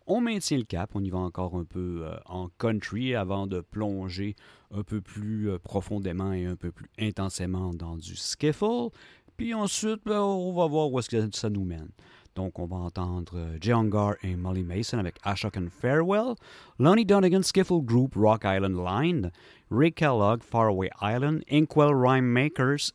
On 0.06 0.20
maintient 0.20 0.58
le 0.58 0.64
cap, 0.64 0.90
on 0.94 1.04
y 1.04 1.10
va 1.10 1.18
encore 1.18 1.54
un 1.54 1.64
peu 1.64 2.02
euh, 2.04 2.16
en 2.26 2.48
country 2.58 3.14
avant 3.14 3.46
de 3.46 3.60
plonger 3.60 4.34
un 4.72 4.82
peu 4.82 5.00
plus 5.00 5.50
euh, 5.50 5.58
profondément 5.58 6.32
et 6.32 6.46
un 6.46 6.56
peu 6.56 6.72
plus 6.72 6.90
intensément 6.98 7.72
dans 7.72 7.96
du 7.96 8.16
skiffle. 8.16 8.88
Puis 9.36 9.54
ensuite, 9.54 10.00
ben, 10.04 10.20
on 10.20 10.52
va 10.52 10.66
voir 10.66 10.90
où 10.90 10.98
est-ce 10.98 11.30
ça 11.32 11.48
nous 11.48 11.64
mène. 11.64 11.90
Donc, 12.34 12.58
on 12.58 12.66
va 12.66 12.76
entendre 12.76 13.32
euh, 13.36 13.56
Jay 13.60 13.72
Ungar 13.72 14.14
et 14.22 14.34
Molly 14.34 14.64
Mason 14.64 14.98
avec 14.98 15.16
Ashok 15.22 15.56
and 15.56 15.68
Farewell, 15.70 16.34
Lonnie 16.78 17.04
Donegan 17.04 17.42
Skiffle 17.42 17.80
Group 17.80 18.14
Rock 18.16 18.42
Island 18.44 18.76
Line, 18.76 19.30
Ray 19.70 19.92
Kellogg 19.92 20.42
Faraway 20.42 20.90
Island, 21.00 21.44
Inkwell 21.48 21.94
Rhyme 21.94 22.26
Makers, 22.26 22.92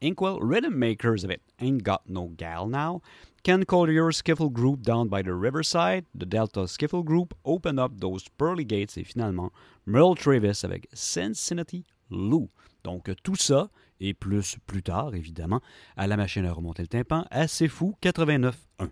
Inkwell 0.00 0.38
Rhythm 0.40 0.74
Makers 0.74 1.24
avec 1.24 1.40
Ain't 1.60 1.82
Got 1.82 2.02
No 2.08 2.28
Gal 2.36 2.68
Now, 2.68 3.02
Ken 3.42 3.64
Collier 3.64 4.12
Skiffle 4.12 4.50
Group 4.50 4.82
Down 4.82 5.08
by 5.08 5.22
the 5.22 5.32
Riverside, 5.32 6.04
The 6.14 6.26
Delta 6.26 6.66
Skiffle 6.66 7.02
Group 7.02 7.32
Open 7.44 7.78
Up 7.78 7.92
Those 7.98 8.28
Pearly 8.36 8.66
Gates 8.66 8.98
et 8.98 9.04
finalement 9.04 9.50
Merle 9.86 10.14
Travis 10.14 10.60
avec 10.62 10.86
Cincinnati 10.92 11.86
Lou. 12.10 12.50
Donc 12.84 13.10
tout 13.22 13.36
ça 13.36 13.70
et 13.98 14.12
plus 14.12 14.58
plus 14.66 14.82
tard 14.82 15.14
évidemment 15.14 15.62
à 15.96 16.06
la 16.06 16.18
machine 16.18 16.44
à 16.44 16.52
remonter 16.52 16.82
le 16.82 16.88
tympan 16.88 17.24
C'est 17.48 17.68
Fou 17.68 17.94
89.1. 18.02 18.90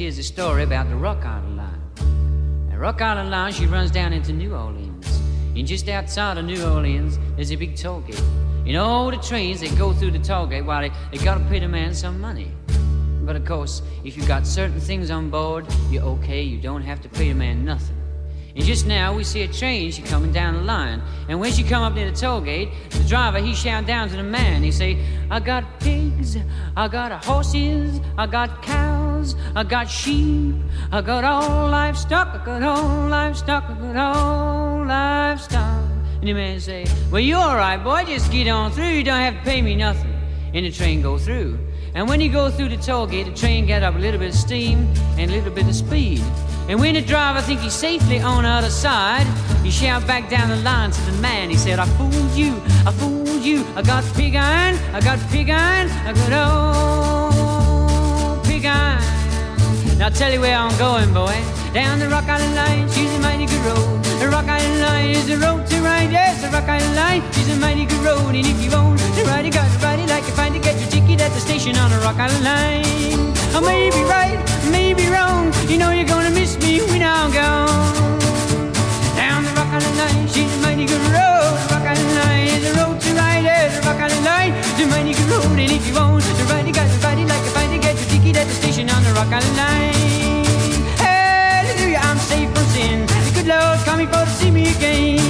here's 0.00 0.16
a 0.16 0.22
story 0.22 0.62
about 0.62 0.88
the 0.88 0.96
Rock 0.96 1.26
Island 1.26 1.58
line. 1.58 2.70
The 2.70 2.78
Rock 2.78 3.02
Island 3.02 3.30
line, 3.30 3.52
she 3.52 3.66
runs 3.66 3.90
down 3.90 4.14
into 4.14 4.32
New 4.32 4.54
Orleans. 4.54 5.20
And 5.54 5.66
just 5.66 5.90
outside 5.90 6.38
of 6.38 6.46
New 6.46 6.64
Orleans, 6.64 7.18
there's 7.36 7.52
a 7.52 7.56
big 7.56 7.76
toll 7.76 8.00
gate. 8.00 8.22
And 8.66 8.78
all 8.78 9.10
the 9.10 9.18
trains 9.18 9.60
that 9.60 9.76
go 9.76 9.92
through 9.92 10.12
the 10.12 10.18
toll 10.18 10.46
gate, 10.46 10.62
well, 10.62 10.80
they, 10.80 10.90
they 11.12 11.22
gotta 11.22 11.44
pay 11.50 11.58
the 11.58 11.68
man 11.68 11.94
some 11.94 12.18
money. 12.18 12.50
But 13.26 13.36
of 13.36 13.44
course, 13.44 13.82
if 14.02 14.16
you 14.16 14.24
got 14.26 14.46
certain 14.46 14.80
things 14.80 15.10
on 15.10 15.28
board, 15.28 15.66
you're 15.90 16.04
okay, 16.04 16.40
you 16.40 16.58
don't 16.58 16.80
have 16.80 17.02
to 17.02 17.10
pay 17.10 17.28
the 17.28 17.34
man 17.34 17.66
nothing. 17.66 18.00
And 18.56 18.64
just 18.64 18.86
now 18.86 19.14
we 19.14 19.22
see 19.22 19.42
a 19.42 19.48
train, 19.48 19.92
she 19.92 20.00
coming 20.00 20.32
down 20.32 20.54
the 20.54 20.62
line. 20.62 21.02
And 21.28 21.38
when 21.38 21.52
she 21.52 21.62
come 21.62 21.82
up 21.82 21.92
near 21.92 22.10
the 22.10 22.16
toll 22.16 22.40
gate, 22.40 22.70
the 22.88 23.04
driver 23.04 23.38
he 23.38 23.54
shout 23.54 23.86
down 23.86 24.08
to 24.08 24.16
the 24.16 24.22
man. 24.22 24.62
He 24.62 24.72
say, 24.72 24.98
I 25.30 25.40
got 25.40 25.78
pigs, 25.78 26.36
I 26.76 26.88
got 26.88 27.24
horses, 27.24 28.00
I 28.18 28.26
got 28.26 28.62
cows, 28.62 28.89
I 29.54 29.64
got 29.64 29.90
sheep, 29.90 30.54
I 30.92 31.00
got 31.00 31.24
all 31.24 31.68
livestock, 31.68 32.28
I 32.40 32.44
got 32.44 32.62
all 32.62 33.08
livestock, 33.08 33.64
I 33.68 33.74
got 33.74 33.96
all 33.96 34.84
livestock. 34.86 35.84
And 36.20 36.28
the 36.28 36.34
man 36.34 36.60
say, 36.60 36.86
Well, 37.10 37.20
you're 37.20 37.38
all 37.38 37.56
right, 37.56 37.82
boy, 37.82 38.04
just 38.04 38.30
get 38.30 38.46
on 38.48 38.70
through, 38.70 38.88
you 38.88 39.02
don't 39.02 39.20
have 39.20 39.34
to 39.34 39.42
pay 39.42 39.60
me 39.60 39.74
nothing. 39.74 40.14
And 40.54 40.66
the 40.66 40.70
train 40.70 41.02
go 41.02 41.18
through. 41.18 41.58
And 41.94 42.08
when 42.08 42.20
you 42.20 42.30
go 42.30 42.50
through 42.50 42.68
the 42.68 42.76
toll 42.76 43.06
gate, 43.06 43.26
the 43.26 43.34
train 43.34 43.66
got 43.66 43.82
up 43.82 43.96
a 43.96 43.98
little 43.98 44.20
bit 44.20 44.28
of 44.28 44.34
steam 44.34 44.88
and 45.18 45.30
a 45.30 45.34
little 45.34 45.52
bit 45.52 45.66
of 45.66 45.74
speed. 45.74 46.22
And 46.68 46.78
when 46.78 46.94
the 46.94 47.00
driver 47.00 47.40
think 47.40 47.60
he's 47.60 47.74
safely 47.74 48.20
on 48.20 48.44
the 48.44 48.48
other 48.48 48.70
side, 48.70 49.26
he 49.64 49.70
shout 49.72 50.06
back 50.06 50.30
down 50.30 50.50
the 50.50 50.56
line 50.56 50.92
to 50.92 51.00
the 51.10 51.20
man. 51.20 51.50
He 51.50 51.56
said, 51.56 51.80
I 51.80 51.86
fooled 51.96 52.30
you, 52.36 52.62
I 52.86 52.92
fooled 52.92 53.42
you. 53.42 53.64
I 53.74 53.82
got 53.82 54.04
pig 54.14 54.36
iron, 54.36 54.76
I 54.94 55.00
got 55.00 55.18
pig 55.30 55.50
iron, 55.50 55.90
I 55.90 56.12
got 56.12 57.16
old. 57.16 57.19
Now 60.00 60.06
I'll 60.06 60.12
tell 60.12 60.32
you 60.32 60.40
where 60.40 60.56
I'm 60.56 60.72
going, 60.78 61.12
boy. 61.12 61.36
Down 61.74 61.98
the 61.98 62.08
Rock 62.08 62.24
Island 62.24 62.54
Line, 62.54 62.88
she's 62.88 63.12
a 63.12 63.20
mighty 63.20 63.44
good 63.44 63.60
road. 63.68 64.02
The 64.18 64.30
Rock 64.32 64.48
Island 64.48 64.80
Line 64.80 65.10
is 65.10 65.26
the 65.28 65.36
road 65.36 65.66
to 65.66 65.76
ride. 65.82 66.10
Yes, 66.10 66.40
the 66.40 66.48
Rock 66.48 66.64
Island 66.64 66.96
Line, 66.96 67.20
she's 67.34 67.50
a 67.50 67.56
mighty 67.60 67.84
good 67.84 68.00
road. 68.00 68.32
And 68.32 68.46
if 68.46 68.64
you 68.64 68.72
own 68.72 68.96
the 68.96 69.24
ride, 69.28 69.44
you 69.44 69.52
got 69.52 69.68
to 69.70 69.78
ride 69.84 70.00
it 70.00 70.08
like 70.08 70.24
you 70.24 70.32
find 70.32 70.54
to 70.54 70.60
get 70.60 70.80
your 70.80 70.88
ticket 70.88 71.20
at 71.20 71.32
the 71.32 71.40
station 71.40 71.76
on 71.76 71.90
the 71.90 71.98
Rock 71.98 72.16
Island 72.16 72.42
Line. 72.42 73.36
I 73.52 73.60
may 73.60 73.90
be 73.92 74.00
right, 74.08 74.40
may 74.72 74.94
be 74.94 75.04
wrong. 75.12 75.52
You 75.68 75.76
know 75.76 75.90
you're 75.90 76.08
gonna 76.08 76.30
miss 76.30 76.56
me 76.64 76.80
when 76.88 77.02
I'm 77.02 77.30
gone. 77.30 78.16
Down 79.20 79.44
the 79.44 79.52
Rock 79.52 79.68
Island 79.68 79.98
Line, 80.00 80.26
she's 80.32 80.48
a 80.48 80.60
mighty 80.64 80.86
good 80.88 81.04
road. 81.12 81.52
The 81.68 81.76
Rock 81.76 81.84
Island 81.84 82.14
Line 82.24 82.48
is 82.48 82.64
the 82.64 82.72
road 82.80 82.96
to 83.04 83.10
ride. 83.20 83.44
Yes, 83.44 83.76
the 83.76 83.84
Rock 83.84 84.00
Island 84.00 84.24
Line 84.24 84.52
is 84.56 84.80
a 84.80 84.86
mighty 84.88 85.12
good 85.12 85.28
road. 85.28 85.60
And 85.60 85.70
if 85.70 85.84
you 85.84 85.92
own 86.00 86.24
the 86.24 86.44
ride, 86.48 86.66
you 86.66 86.72
got 86.72 86.88
to 86.88 86.98
ride 87.04 87.20
it 87.20 87.28
like 87.28 87.39
ticket 88.10 88.36
at 88.36 88.46
the 88.46 88.54
station 88.54 88.90
on 88.90 89.02
the 89.06 89.12
Rock 89.14 89.30
Island 89.30 89.56
Line. 89.56 89.94
Hallelujah, 90.98 92.02
I'm 92.02 92.18
safe 92.18 92.50
from 92.50 92.66
sin. 92.74 93.06
The 93.06 93.30
good 93.38 93.46
Lord 93.46 93.78
coming 93.86 94.08
for 94.10 94.26
to 94.26 94.34
see 94.34 94.50
me 94.50 94.66
again. 94.74 95.22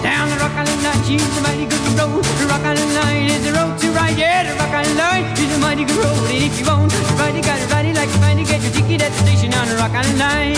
Down 0.00 0.30
the 0.30 0.38
Rock 0.38 0.54
Island 0.54 0.82
Line, 0.86 1.02
she's 1.02 1.26
a 1.38 1.42
mighty 1.42 1.66
good 1.66 1.82
road. 1.98 2.22
The 2.38 2.46
Rock 2.46 2.62
Island 2.62 2.94
Line 2.94 3.26
is 3.34 3.42
the 3.44 3.52
road 3.58 3.74
to 3.82 3.86
ride. 3.98 4.16
Yeah, 4.16 4.46
the 4.46 4.54
Rock 4.62 4.70
Island 4.70 4.96
Line 4.96 5.26
is 5.42 5.50
a 5.50 5.58
mighty 5.58 5.84
good 5.84 5.98
road. 5.98 6.30
And 6.30 6.42
if 6.46 6.54
you 6.58 6.64
won't 6.70 6.94
ride 7.18 7.34
it, 7.34 7.44
gotta 7.44 7.66
ride 7.74 7.86
it 7.86 7.96
like 7.98 8.10
you 8.14 8.20
find 8.22 8.38
to 8.38 8.46
get 8.46 8.62
your 8.62 8.72
ticket 8.72 9.02
at 9.02 9.10
the 9.10 9.20
station 9.26 9.50
on 9.54 9.66
the 9.66 9.76
Rock 9.76 9.90
Island 9.90 10.18
Line. 10.22 10.54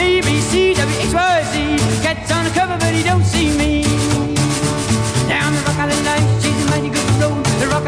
A 0.00 0.08
B 0.24 0.28
C 0.48 0.72
W 0.74 0.98
X 1.04 1.12
Y 1.12 1.44
Z. 1.52 1.54
Cat's 2.00 2.32
on 2.32 2.44
the 2.48 2.52
cover, 2.56 2.76
but 2.80 2.92
he 2.96 3.02
don't 3.04 3.24
see 3.24 3.52
me. 3.60 3.84
Down 5.28 5.52
the 5.52 5.60
Rock 5.68 5.78
Island 5.84 6.04
Line, 6.08 6.26
she's 6.40 6.56
a 6.64 6.66
mighty 6.72 6.88
good 6.88 7.10
road. 7.20 7.37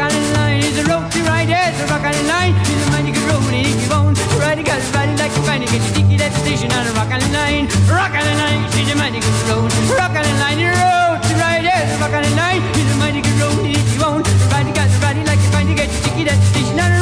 The 0.01 0.07
Rock 0.07 0.17
Island 0.17 0.33
Line 0.33 0.63
is 0.65 0.75
the 0.81 0.85
road 0.89 1.11
to 1.13 1.19
ride. 1.29 1.47
Yes, 1.47 1.77
the 1.77 1.85
Rock 1.85 2.01
Island 2.01 2.25
Line 2.25 2.57
is 2.57 2.73
a 2.73 2.89
mighty 2.89 3.11
good 3.13 3.21
road. 3.29 3.45
And 3.53 3.69
if 3.69 3.77
you 3.77 3.89
won't 3.93 4.17
ride 4.41 4.57
it, 4.57 4.65
gotta 4.65 4.81
ride 4.97 5.13
it 5.13 5.19
like 5.21 5.29
you 5.29 5.43
find 5.45 5.61
to 5.61 5.69
get 5.69 5.77
your 5.77 5.93
ticket 5.93 6.25
at 6.25 6.33
the 6.33 6.39
station 6.41 6.73
on 6.73 6.89
the 6.89 6.93
Rock 6.97 7.13
Island 7.13 7.29
Line. 7.29 7.69
Rock 7.85 8.09
Island 8.09 8.39
Line, 8.41 8.65
she's 8.73 8.89
a 8.89 8.97
mighty 8.97 9.21
good 9.21 9.37
road. 9.45 9.69
Rock 9.93 10.17
Island 10.17 10.39
Line, 10.41 10.57
the 10.57 10.73
road 10.73 11.21
to 11.21 11.33
ride. 11.37 11.61
Yes, 11.69 11.85
the 11.93 12.01
Rock 12.01 12.17
Island 12.17 12.33
Line 12.33 12.65
is 12.81 12.89
a 12.89 12.97
mighty 12.97 13.21
good 13.21 13.37
road. 13.45 13.61
And 13.61 13.77
if 13.77 13.85
you 13.93 14.01
won't 14.01 14.25
ride 14.49 14.65
it, 14.65 14.73
gotta 14.73 14.97
ride 15.05 15.21
it 15.21 15.27
like 15.29 15.37
you 15.37 15.49
find 15.53 15.69
to 15.69 15.75
get 15.77 15.85
your 15.93 16.01
ticket 16.01 16.33
at 16.33 16.37
the 16.41 16.47
station 16.49 16.81
on 16.81 16.89
the 16.97 17.00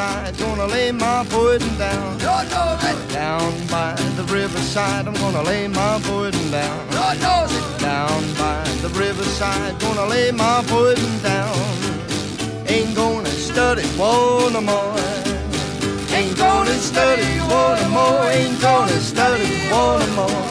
riverside, 0.00 0.38
gonna 0.38 0.66
lay 0.66 0.92
my 0.92 1.24
burden 1.24 1.78
down. 1.78 2.18
Lord 2.18 2.48
knows 2.50 2.84
it. 2.84 3.12
Down 3.12 3.52
by 3.66 3.94
the 4.16 4.24
riverside, 4.32 5.06
I'm 5.06 5.14
gonna 5.14 5.42
lay 5.42 5.68
my 5.68 5.98
burden 6.00 6.50
down. 6.50 6.78
Lord 6.90 7.20
knows 7.20 7.52
it. 7.52 7.80
Down 7.80 8.22
by 8.34 8.62
the 8.82 8.88
riverside, 8.90 9.78
gonna 9.80 10.06
lay 10.06 10.30
my 10.30 10.62
burden 10.68 11.12
down. 11.22 11.54
Ain't 12.66 12.94
gonna 12.94 13.30
study 13.30 13.86
war 13.98 14.50
no 14.50 14.60
more. 14.60 14.96
Ain't 16.16 16.36
gonna 16.36 16.76
study 16.90 17.40
war 17.50 17.76
no 17.82 17.88
more. 17.98 18.24
Ain't 18.30 18.60
gonna 18.60 19.00
study 19.00 19.50
war 19.70 19.98
no 19.98 20.08
more. 20.20 20.44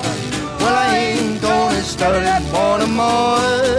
Well, 0.59 0.75
I 0.85 0.95
ain't 0.95 1.41
gonna 1.41 1.81
study 1.81 2.29
war 2.53 2.77
no 2.79 2.87
more. 2.87 3.69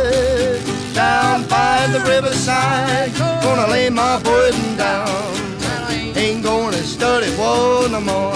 Down 0.94 1.46
by 1.48 1.86
the 1.92 2.00
riverside, 2.00 2.99
no 7.89 8.01
more. 8.01 8.35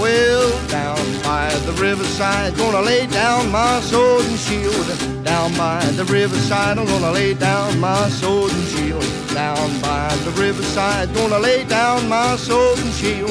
Well, 0.00 0.50
down 0.68 0.98
by 1.22 1.48
the 1.66 1.72
riverside, 1.72 2.56
gonna 2.56 2.80
lay 2.80 3.06
down 3.06 3.50
my 3.50 3.80
sword 3.80 4.24
and 4.24 4.38
shield. 4.38 5.24
Down 5.24 5.52
by 5.56 5.84
the 5.96 6.04
riverside, 6.04 6.78
I'm 6.78 6.86
gonna 6.86 7.12
lay 7.12 7.34
down 7.34 7.78
my 7.80 8.08
sword 8.08 8.52
and 8.52 8.68
shield. 8.68 9.04
Down 9.34 9.80
by 9.80 10.08
the 10.24 10.30
riverside, 10.32 11.14
gonna 11.14 11.38
lay 11.38 11.64
down 11.64 12.08
my 12.08 12.36
sword 12.36 12.78
and 12.78 12.92
shield. 12.94 13.30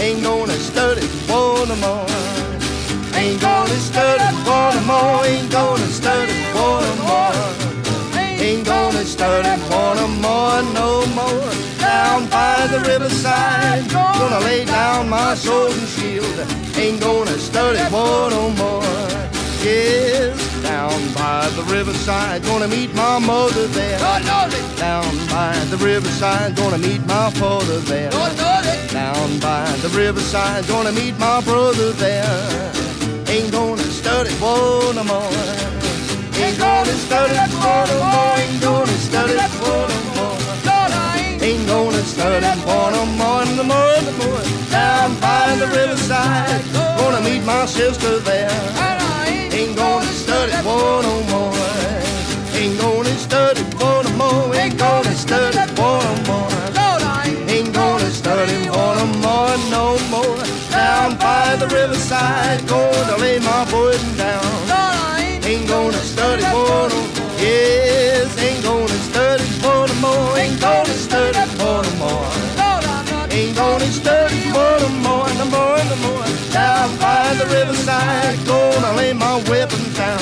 Ain't 0.00 0.22
gonna 0.22 0.58
study 0.70 1.06
war 1.28 1.66
no 1.66 1.76
more. 1.76 2.06
Ain't 3.14 3.40
gonna 3.40 3.78
study 3.90 4.28
war 4.46 4.72
no 4.74 4.82
more. 4.86 5.24
Ain't 5.24 5.50
gonna 5.50 5.86
study 5.86 6.34
war 6.54 6.80
no 6.82 6.94
more. 7.10 7.66
Ain't 8.38 8.64
gonna 8.66 9.04
study 9.04 9.48
war 9.70 9.94
no 9.94 10.08
more, 10.08 10.62
no 10.74 11.06
more. 11.14 11.75
Down 11.86 12.28
by 12.28 12.66
the 12.72 12.80
riverside, 12.80 13.88
gonna 13.92 14.40
lay 14.40 14.64
down 14.64 15.08
my 15.08 15.34
sword 15.34 15.72
and 15.72 15.88
shield. 15.94 16.36
Ain't 16.76 17.00
gonna 17.00 17.38
study 17.38 17.78
war 17.94 18.28
no 18.30 18.50
more. 18.50 18.82
Yes, 19.62 20.34
down 20.62 20.98
by 21.14 21.48
the 21.58 21.62
riverside, 21.76 22.42
gonna 22.42 22.66
meet 22.66 22.92
my 22.94 23.18
mother 23.20 23.66
there. 23.68 23.98
Down 24.76 25.14
by 25.28 25.54
the 25.70 25.76
riverside, 25.76 26.56
gonna 26.56 26.78
meet 26.78 27.06
my 27.06 27.30
father 27.38 27.78
there. 27.90 28.10
Down 28.90 29.38
by 29.38 29.66
the 29.84 29.90
riverside, 29.90 30.66
gonna 30.66 30.92
meet 30.92 31.16
my 31.18 31.40
brother 31.42 31.92
there. 31.92 32.72
Ain't 33.28 33.52
gonna 33.52 33.88
study 34.00 34.34
war 34.40 34.92
no 34.92 35.04
more. 35.04 35.32
Ain't 36.42 36.58
gonna 36.58 36.94
study 37.06 37.38
war 37.62 37.82
no 37.90 37.96
more. 38.10 38.38
Ain't 38.42 38.60
gonna 38.60 38.98
study 39.08 39.36
war 39.62 39.88
no 39.88 40.04
more. 40.04 40.15
Ain't 41.46 41.64
gonna 41.68 42.02
study 42.02 42.44
war 42.66 42.90
no 42.90 43.06
more, 43.06 43.44
no 43.44 43.62
more, 43.62 44.00
no 44.02 44.12
more. 44.18 44.42
Down 44.68 45.14
by 45.20 45.54
the 45.54 45.68
riverside, 45.68 46.64
gonna 46.98 47.20
meet 47.20 47.44
my 47.44 47.66
sister 47.66 48.18
there. 48.18 48.50
Ain't 49.52 49.76
gonna 49.76 50.06
study 50.06 50.56
war 50.66 51.04
no 51.04 51.22
more. 51.30 51.54
Ain't 52.52 52.80
gonna 52.80 53.14
study 53.26 53.62
war 53.78 54.02
no 54.02 54.10
more. 54.18 54.56
Ain't 54.56 54.76
gonna 54.76 55.14
study 55.14 55.62
war 55.80 56.02
no 56.02 56.14
more. 56.26 56.50
Ain't 57.48 57.72
gonna 57.72 58.10
study 58.10 58.68
war 58.68 58.96
no 58.96 59.06
more, 59.22 59.56
no 59.70 59.84
more. 60.10 60.42
Down 60.72 61.16
by 61.16 61.54
the 61.60 61.68
riverside, 61.68 62.66
gonna 62.66 63.18
lay 63.18 63.38
my 63.38 63.64
burden 63.70 64.16
down. 64.16 64.65
Down 76.86 76.98
by 76.98 77.34
the 77.34 77.46
riverside, 77.46 78.46
gonna 78.46 78.92
lay 78.96 79.12
my 79.12 79.42
weapon 79.50 79.92
down. 79.94 80.20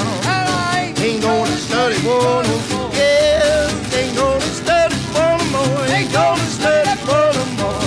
Ain't 0.97 1.21
gonna 1.21 1.57
study 1.59 2.03
no 2.03 2.43
more. 2.43 2.91
Yes, 2.95 3.95
ain't 3.95 4.17
gonna 4.17 4.41
study 4.41 4.97
no 5.13 5.37
more. 5.53 5.85
Ain't 5.93 6.11
gonna 6.11 6.43
study 6.47 6.95
no 7.05 7.21
more. 7.61 7.85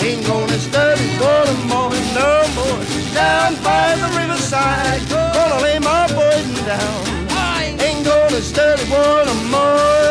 Ain't 0.00 0.26
gonna 0.26 0.58
study 0.58 1.18
no 1.18 1.44
more, 1.68 1.92
no 2.16 2.48
more. 2.56 2.80
Down 3.12 3.54
by 3.62 3.94
the 4.00 4.08
riverside, 4.16 5.06
gonna 5.10 5.60
lay 5.60 5.78
my 5.78 6.06
burden 6.08 6.54
down. 6.64 7.04
Ain't 7.80 8.02
gonna 8.02 8.40
study 8.40 8.88
no 8.88 9.34
more. 9.50 10.03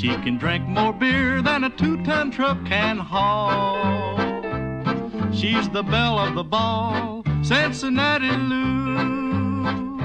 She 0.00 0.08
can 0.22 0.38
drink 0.38 0.66
more 0.66 0.94
beer 0.94 1.42
than 1.42 1.64
a 1.64 1.68
two-ton 1.68 2.30
truck 2.30 2.64
can 2.64 2.96
haul. 2.96 4.16
She's 5.30 5.68
the 5.68 5.82
belle 5.82 6.18
of 6.18 6.34
the 6.34 6.42
ball, 6.42 7.22
Cincinnati 7.42 8.30
Lou. 8.30 10.00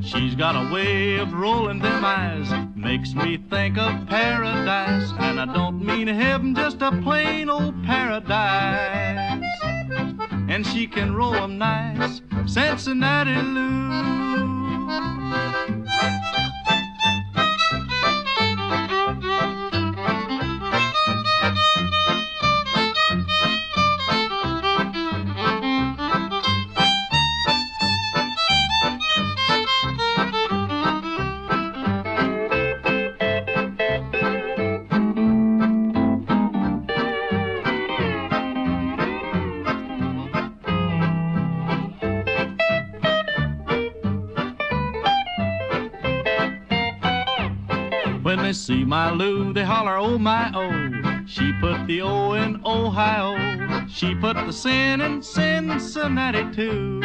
She's 0.00 0.36
got 0.36 0.54
a 0.54 0.72
way 0.72 1.16
of 1.16 1.32
rolling 1.32 1.80
them 1.80 2.04
eyes, 2.04 2.52
makes 2.76 3.14
me 3.14 3.36
think 3.50 3.78
of 3.78 4.06
paradise. 4.06 5.12
And 5.18 5.40
I 5.40 5.52
don't 5.52 5.84
mean 5.84 6.06
heaven, 6.06 6.54
just 6.54 6.80
a 6.80 6.92
plain 7.02 7.50
old 7.50 7.82
paradise. 7.84 9.42
And 10.48 10.64
she 10.64 10.86
can 10.86 11.16
roll 11.16 11.34
'em 11.34 11.58
nice, 11.58 12.22
Cincinnati 12.46 13.42
Lou. 13.42 13.67
The 54.46 54.52
sin 54.52 55.00
in 55.00 55.22
Cincinnati 55.22 56.44
too. 56.54 57.00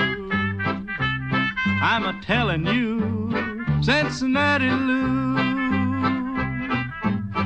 I'm 1.82 2.06
a 2.06 2.20
telling 2.22 2.66
you, 2.66 3.32
Cincinnati 3.82 4.70
Lou. 4.70 5.14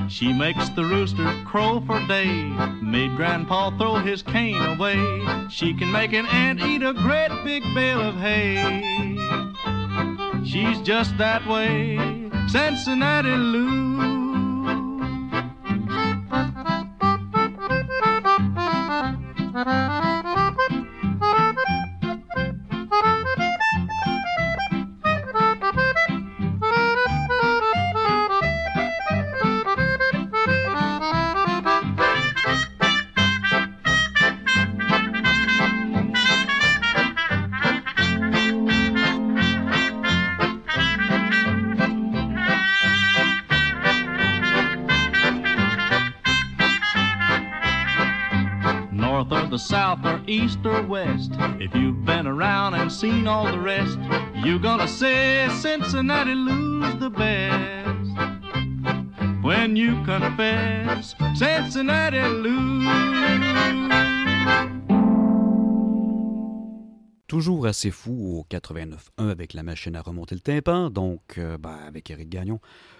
She 0.09 0.33
makes 0.33 0.69
the 0.69 0.85
rooster 0.85 1.31
crow 1.45 1.83
for 1.85 1.99
day, 2.07 2.31
made 2.81 3.15
Grandpa 3.15 3.77
throw 3.77 3.95
his 3.95 4.21
cane 4.23 4.61
away. 4.61 4.97
She 5.49 5.73
can 5.73 5.91
make 5.91 6.13
an 6.13 6.25
ant 6.27 6.59
eat 6.61 6.81
a 6.83 6.93
great 6.93 7.29
big 7.43 7.63
bale 7.75 8.01
of 8.01 8.15
hay. 8.15 9.17
She's 10.45 10.79
just 10.81 11.17
that 11.17 11.45
way, 11.47 11.97
Cincinnati 12.47 13.29
Lou. 13.29 14.16
All 53.28 53.45
the 53.45 53.59
rest, 53.59 53.97
you're 54.43 54.59
gonna 54.59 54.88
say 54.88 55.47
Cincinnati 55.61 56.34
Lou's 56.34 56.95
the 56.99 57.09
best. 57.09 57.88
When 59.43 59.75
you 59.75 60.03
confess, 60.03 61.15
Cincinnati 61.36 62.19
Lou. 62.19 62.84
Toujours 67.28 67.67
assez 67.67 67.91
fou 67.91 68.39
au 68.39 68.45
89.1 68.49 69.30
avec 69.30 69.53
la 69.53 69.61
machine 69.61 69.95
à 69.95 70.01
remonter 70.01 70.36
le 70.36 70.41
tympan, 70.41 70.89
donc 70.89 71.38
euh, 71.38 71.57
ben, 71.57 71.78
avec 71.86 72.09
Éric 72.09 72.30
Gagnon. 72.30 72.59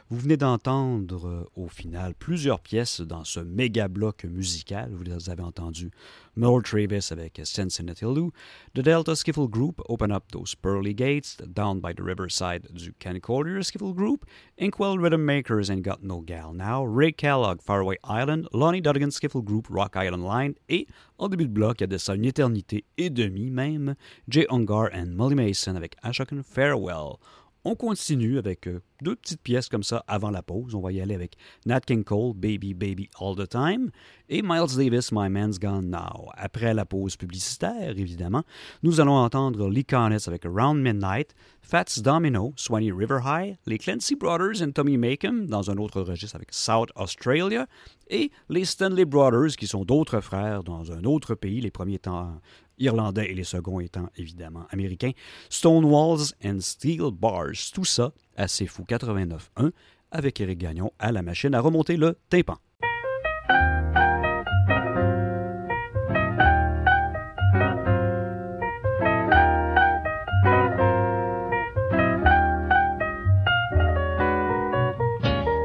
Vous 0.10 0.20
venez 0.20 0.38
d'entendre 0.38 1.28
euh, 1.28 1.44
au 1.58 1.68
final 1.68 2.14
plusieurs 2.14 2.62
pièces 2.62 3.02
dans 3.02 3.26
ce 3.26 3.42
méga 3.42 3.90
bloc 3.90 4.24
musical. 4.24 4.90
Vous 4.94 5.04
les 5.04 5.30
avez 5.30 5.44
entendues. 5.44 5.92
Merle 6.38 6.64
Travis 6.64 7.10
avec 7.12 7.42
Cincinnati 7.44 8.06
Lou, 8.06 8.32
The 8.74 8.80
Delta 8.80 9.16
Skiffle 9.16 9.50
Group, 9.50 9.82
Open 9.90 10.14
Up 10.14 10.24
Those 10.32 10.56
Pearly 10.56 10.94
Gates, 10.94 11.36
Down 11.46 11.82
by 11.82 11.94
the 11.94 12.00
Riverside 12.00 12.70
du 12.72 12.94
Collier 13.20 13.62
Skiffle 13.64 13.94
Group, 13.94 14.26
Inkwell 14.58 14.98
Rhythm 14.98 15.26
Makers 15.26 15.70
and 15.70 15.82
Got 15.82 16.02
No 16.02 16.22
Gal 16.22 16.54
Now, 16.54 16.86
Ray 16.86 17.12
Kellogg, 17.12 17.62
Faraway 17.62 17.98
Island, 18.06 18.48
Lonnie 18.54 18.82
Dodigan 18.82 19.12
Skiffle 19.12 19.44
Group, 19.44 19.68
Rock 19.70 19.98
Island 19.98 20.24
Line, 20.24 20.54
et 20.70 20.88
en 21.18 21.28
début 21.28 21.48
de 21.48 21.54
bloc, 21.54 21.82
il 21.82 21.84
y 21.84 21.84
a 21.84 21.88
de 21.88 22.16
une 22.16 22.24
éternité 22.24 22.86
et 22.98 23.10
demie 23.10 23.52
même, 23.52 23.96
Jay 24.30 24.46
Ungar 24.50 24.88
and 24.94 25.08
Molly 25.08 25.36
Mason 25.36 25.76
avec 25.76 25.98
Ashokan 26.02 26.44
Farewell. 26.44 27.18
On 27.66 27.76
continue 27.76 28.38
avec 28.38 28.68
euh, 28.68 28.80
deux 29.02 29.16
petites 29.16 29.42
pièces 29.42 29.70
comme 29.70 29.84
ça 29.84 30.04
avant 30.08 30.32
la 30.32 30.42
pause. 30.42 30.76
On 30.76 30.82
va 30.82 30.92
y 30.92 31.02
aller 31.02 31.16
avec 31.16 31.36
Nat 31.66 31.82
King 31.82 32.04
Cole, 32.04 32.34
Baby 32.34 32.74
Baby 32.74 33.10
All 33.20 33.36
the 33.36 33.48
Time, 33.48 33.92
et 34.30 34.42
Miles 34.42 34.76
Davis, 34.76 35.12
My 35.12 35.30
Man's 35.30 35.60
Gone 35.60 35.90
Now. 35.90 36.30
Après 36.36 36.74
la 36.74 36.86
pause 36.86 37.16
publicitaire, 37.16 37.98
évidemment, 37.98 38.44
nous 38.84 39.00
allons 39.00 39.16
entendre 39.16 39.70
Lee 39.70 39.86
Conness 39.86 40.28
avec 40.28 40.46
Around 40.46 40.82
Midnight, 40.82 41.34
Fats 41.62 42.00
Domino, 42.02 42.54
Swanee 42.56 42.92
River 42.92 43.20
High, 43.26 43.58
les 43.66 43.78
Clancy 43.78 44.16
Brothers 44.16 44.62
and 44.62 44.72
Tommy 44.72 44.98
Macon 44.98 45.46
dans 45.48 45.70
un 45.70 45.78
autre 45.78 46.02
registre 46.02 46.36
avec 46.36 46.54
South 46.54 46.90
Australia, 46.96 47.68
et 48.10 48.32
les 48.50 48.66
Stanley 48.66 49.06
Brothers 49.06 49.56
qui 49.58 49.68
sont 49.68 49.84
d'autres 49.84 50.22
frères 50.22 50.64
dans 50.64 50.92
un 50.92 51.04
autre 51.04 51.36
pays, 51.36 51.62
les 51.62 51.72
premiers 51.72 51.96
étant 51.96 52.40
irlandais 52.80 53.32
et 53.32 53.34
les 53.34 53.44
seconds 53.44 53.80
étant 53.80 54.10
évidemment 54.18 54.66
américains. 54.70 55.12
Stonewalls 55.50 56.34
and 56.44 56.60
Steel 56.62 57.12
Bars, 57.12 57.72
tout 57.74 57.86
ça 57.86 58.14
assez 58.38 58.68
fou 58.68 58.84
89.1 58.84 59.72
avec 60.12 60.40
Eric 60.40 60.60
Gagnon 60.60 60.92
à 61.00 61.12
la 61.12 61.22
machine 61.22 61.54
à 61.54 61.60
remonter 61.60 61.98
le 61.98 62.18
tympan. 62.30 62.58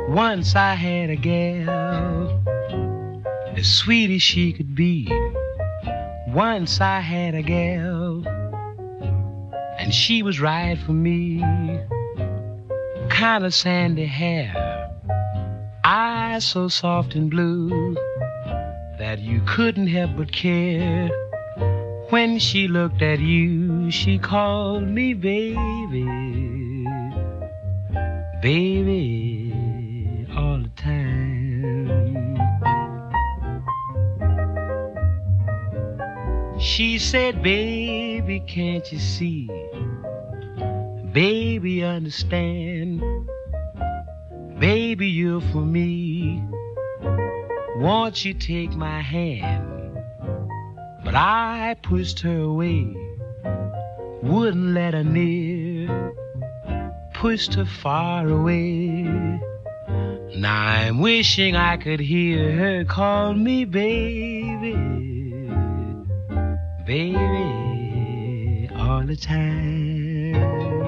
Once 0.08 0.54
I 0.56 0.74
had 0.74 1.08
a 1.08 1.16
gal, 1.16 2.42
as 3.56 3.66
sweet 3.66 4.10
as 4.10 4.22
she 4.22 4.52
could 4.52 4.74
be. 4.74 5.08
Once 6.28 6.82
I 6.82 7.00
had 7.00 7.34
a 7.34 7.42
gal, 7.42 8.22
and 9.78 9.92
she 9.92 10.22
was 10.22 10.38
right 10.38 10.78
for 10.78 10.92
me. 10.92 11.42
Kind 13.12 13.44
of 13.44 13.52
sandy 13.54 14.06
hair, 14.06 14.90
eyes 15.84 16.44
so 16.44 16.68
soft 16.68 17.14
and 17.14 17.30
blue 17.30 17.94
that 18.98 19.18
you 19.20 19.42
couldn't 19.46 19.86
help 19.88 20.16
but 20.16 20.32
care. 20.32 21.10
When 22.08 22.38
she 22.38 22.68
looked 22.68 23.02
at 23.02 23.20
you, 23.20 23.90
she 23.90 24.18
called 24.18 24.88
me 24.88 25.12
baby, 25.12 26.04
baby, 28.40 29.54
all 30.34 30.58
the 30.58 30.70
time. 30.74 32.38
She 36.58 36.98
said, 36.98 37.42
Baby, 37.42 38.40
can't 38.40 38.90
you 38.90 38.98
see? 38.98 39.50
Baby, 41.12 41.84
understand. 41.84 43.02
Baby, 44.58 45.08
you're 45.08 45.40
for 45.40 45.60
me. 45.60 46.42
Won't 47.76 48.24
you 48.24 48.32
take 48.34 48.72
my 48.72 49.00
hand? 49.00 49.98
But 51.04 51.14
I 51.14 51.76
pushed 51.82 52.20
her 52.20 52.38
away, 52.38 52.96
wouldn't 54.22 54.72
let 54.74 54.94
her 54.94 55.04
near, 55.04 56.14
pushed 57.14 57.54
her 57.54 57.66
far 57.66 58.28
away. 58.28 59.02
Now 60.36 60.66
I'm 60.66 61.00
wishing 61.00 61.56
I 61.56 61.76
could 61.76 62.00
hear 62.00 62.52
her 62.52 62.84
call 62.84 63.34
me 63.34 63.64
baby 63.64 64.92
baby, 66.84 68.68
all 68.74 69.02
the 69.02 69.16
time. 69.16 70.81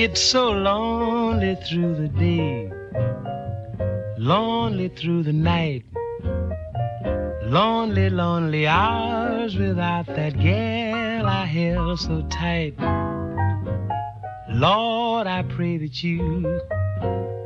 It's 0.00 0.22
so 0.22 0.52
lonely 0.52 1.56
through 1.56 1.96
the 1.96 2.06
day, 2.06 2.70
lonely 4.16 4.90
through 4.90 5.24
the 5.24 5.32
night, 5.32 5.82
lonely, 7.42 8.08
lonely 8.08 8.68
hours 8.68 9.56
without 9.56 10.06
that 10.06 10.38
gal 10.38 11.26
I 11.26 11.46
held 11.46 11.98
so 11.98 12.22
tight. 12.30 12.78
Lord, 14.48 15.26
I 15.26 15.42
pray 15.42 15.78
that 15.78 16.04
you 16.04 16.60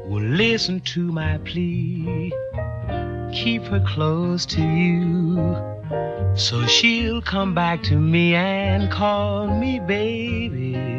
will 0.04 0.20
listen 0.22 0.80
to 0.92 1.10
my 1.10 1.38
plea. 1.46 2.30
Keep 3.32 3.62
her 3.72 3.82
close 3.88 4.44
to 4.44 4.60
you 4.60 5.56
so 6.34 6.66
she'll 6.66 7.22
come 7.22 7.54
back 7.54 7.82
to 7.84 7.96
me 7.96 8.34
and 8.34 8.90
call 8.90 9.46
me 9.46 9.80
baby 9.80 10.72
baby 10.72 10.91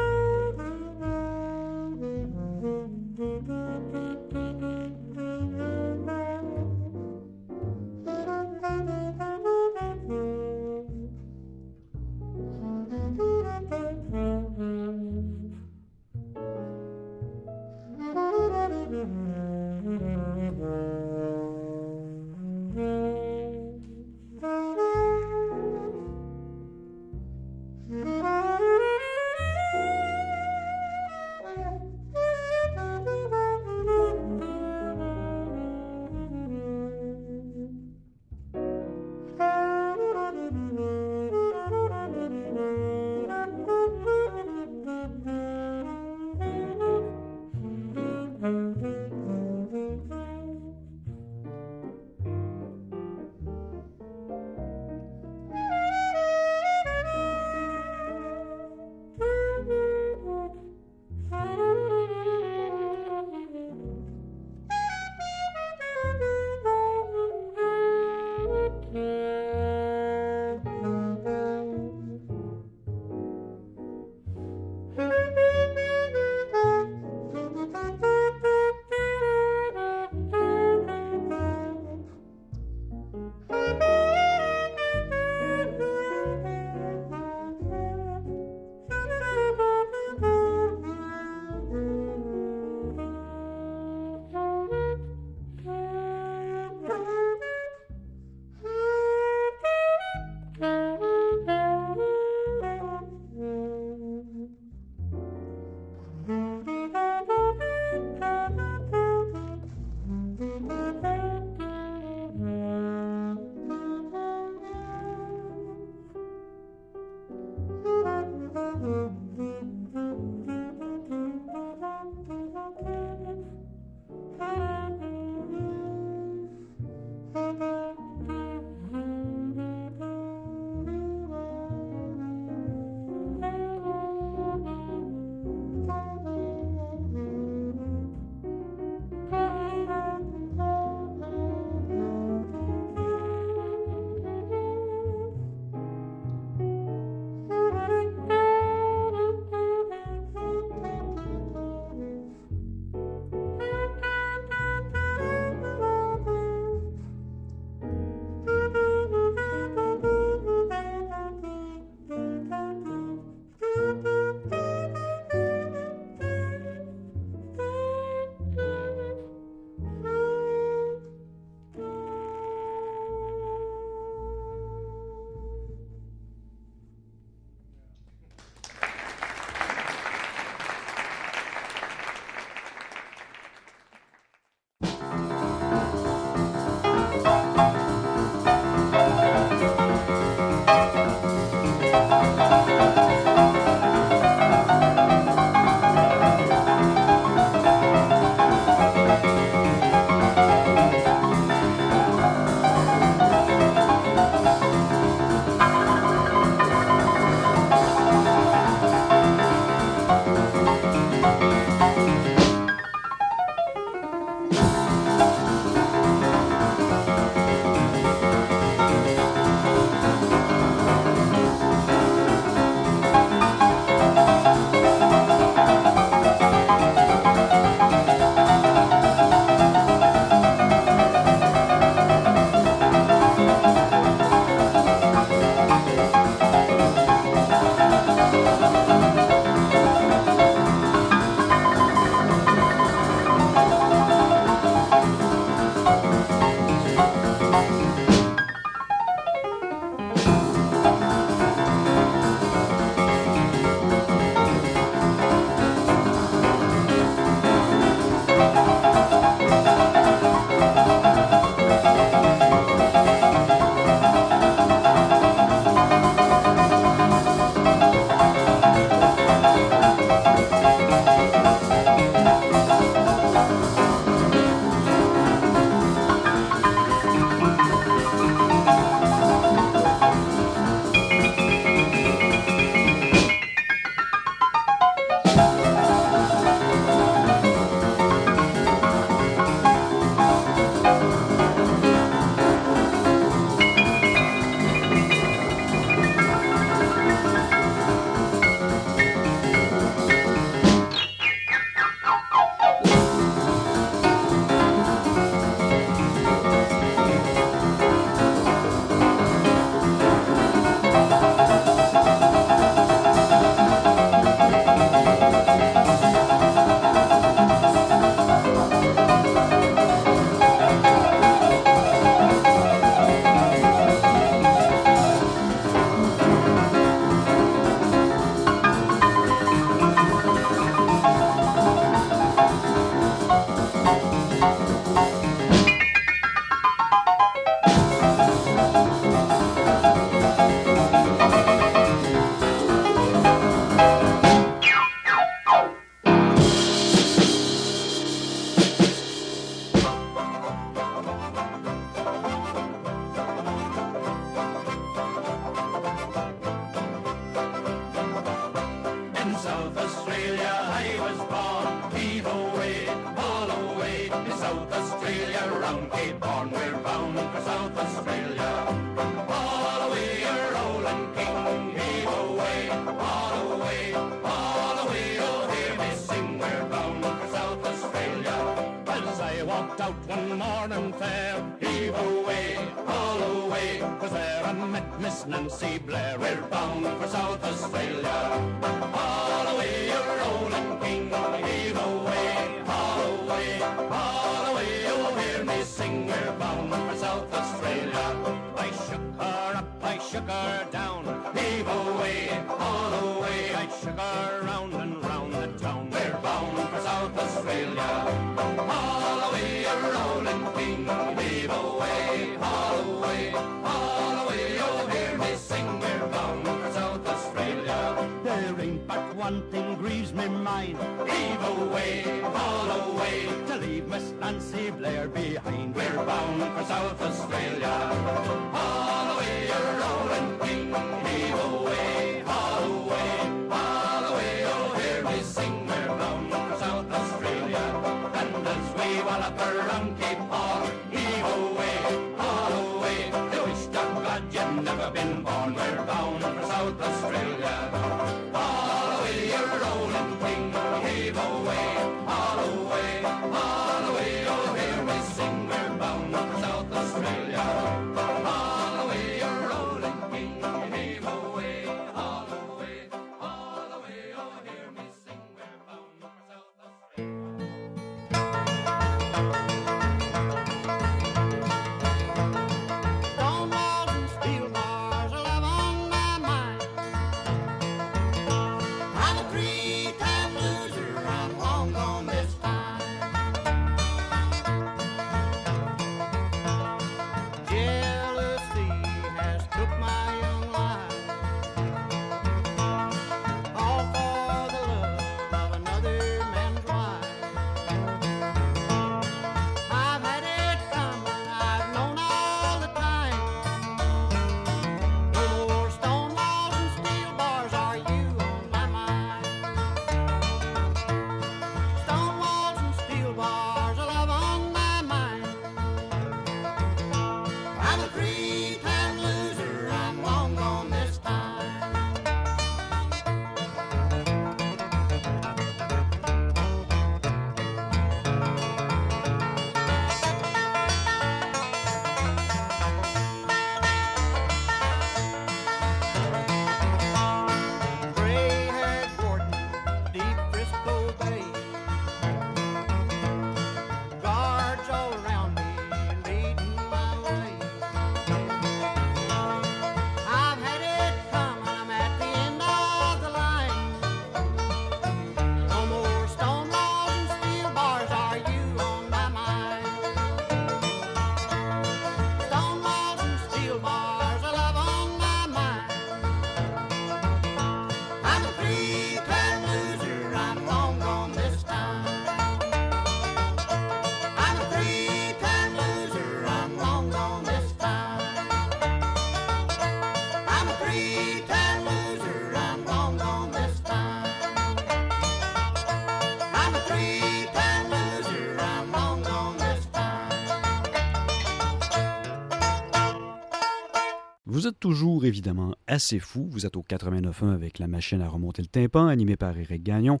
Vous 594.44 594.50
êtes 594.50 594.60
toujours 594.60 595.06
évidemment 595.06 595.54
assez 595.66 595.98
fou. 595.98 596.28
Vous 596.30 596.44
êtes 596.44 596.58
au 596.58 596.62
89.1 596.62 597.32
avec 597.32 597.58
la 597.58 597.66
machine 597.66 598.02
à 598.02 598.08
remonter 598.10 598.42
le 598.42 598.48
tympan, 598.48 598.88
animée 598.88 599.16
par 599.16 599.38
Eric 599.38 599.62
Gagnon. 599.62 600.00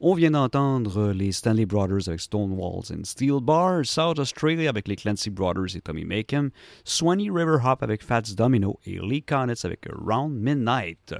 On 0.00 0.14
vient 0.14 0.30
d'entendre 0.30 1.12
les 1.12 1.30
Stanley 1.30 1.66
Brothers 1.66 2.08
avec 2.08 2.20
Stonewalls 2.20 2.90
and 2.90 3.04
Steel 3.04 3.40
Bars, 3.42 3.84
South 3.84 4.18
Australia 4.18 4.70
avec 4.70 4.88
les 4.88 4.96
Clancy 4.96 5.28
Brothers 5.28 5.76
et 5.76 5.82
Tommy 5.82 6.06
Makem, 6.06 6.48
Swanee 6.84 7.28
River 7.28 7.58
Hop 7.62 7.82
avec 7.82 8.02
Fats 8.02 8.22
Domino 8.34 8.80
et 8.86 8.98
Lee 8.98 9.22
Connets 9.22 9.66
avec 9.66 9.86
Around 9.90 10.40
Midnight. 10.40 11.14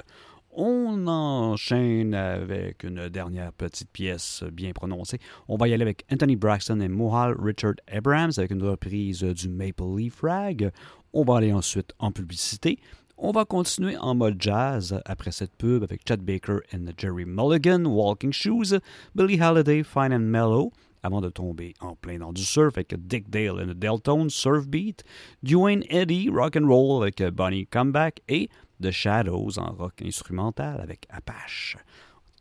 On 0.55 1.07
enchaîne 1.07 2.12
avec 2.12 2.85
une 2.85 3.09
dernière 3.09 3.55
petite 3.55 3.89
pièce 3.90 4.44
bien 4.53 4.73
prononcée. 4.73 5.19
On 5.49 5.57
va 5.57 5.66
y 5.66 5.73
aller 5.73 5.82
avec 5.82 6.05
Anthony 6.12 6.36
Braxton 6.36 6.81
et 6.81 6.89
Mohal 6.89 7.35
Richard 7.39 7.77
Abrams 7.90 8.32
avec 8.36 8.51
une 8.51 8.62
reprise 8.62 9.23
du 9.23 9.49
Maple 9.49 9.97
Leaf 9.97 10.20
Rag. 10.20 10.70
On 11.13 11.25
va 11.25 11.37
aller 11.37 11.53
ensuite 11.53 11.93
en 11.99 12.11
publicité. 12.11 12.79
On 13.19 13.33
va 13.33 13.45
continuer 13.45 13.97
en 13.99 14.15
mode 14.15 14.41
jazz 14.41 15.01
après 15.05 15.31
cette 15.31 15.55
pub 15.57 15.83
avec 15.83 16.01
Chad 16.09 16.21
Baker 16.21 16.59
and 16.75 16.87
Jerry 16.97 17.25
Mulligan, 17.25 17.85
Walking 17.85 18.33
Shoes, 18.33 18.81
Billie 19.15 19.41
Holiday, 19.41 19.83
Fine 19.85 20.13
and 20.13 20.21
Mellow, 20.21 20.73
avant 21.03 21.21
de 21.21 21.29
tomber 21.29 21.75
en 21.81 21.95
plein 21.95 22.19
dans 22.19 22.33
du 22.33 22.43
surf 22.43 22.75
avec 22.77 22.95
Dick 23.07 23.29
Dale 23.31 23.61
and 23.61 23.75
the 23.75 23.79
Deltone 23.79 24.31
Surf 24.31 24.67
Beat, 24.67 25.05
Dwayne 25.43 25.85
Eddy, 25.89 26.31
Rock 26.31 26.57
and 26.57 26.67
Roll 26.67 27.03
avec 27.03 27.23
Bonnie 27.35 27.67
Comeback 27.67 28.23
et 28.29 28.49
The 28.83 28.91
Shadows 28.91 29.59
en 29.59 29.73
rock 29.73 30.03
instrumental 30.03 30.81
avec 30.81 31.07
Apache. 31.11 31.77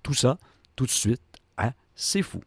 Tout 0.01 0.13
ça, 0.13 0.37
tout 0.75 0.85
de 0.85 0.91
suite, 0.91 1.21
à 1.57 1.73
C'est 1.93 2.23
Fou. 2.23 2.41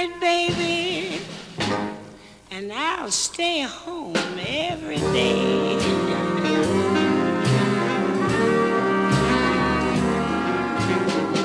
night, 0.00 0.20
baby. 0.20 1.20
And 2.50 2.72
I'll 2.72 3.10
stay 3.10 3.60
home 3.62 4.16
every 4.38 4.96
day. 4.96 5.78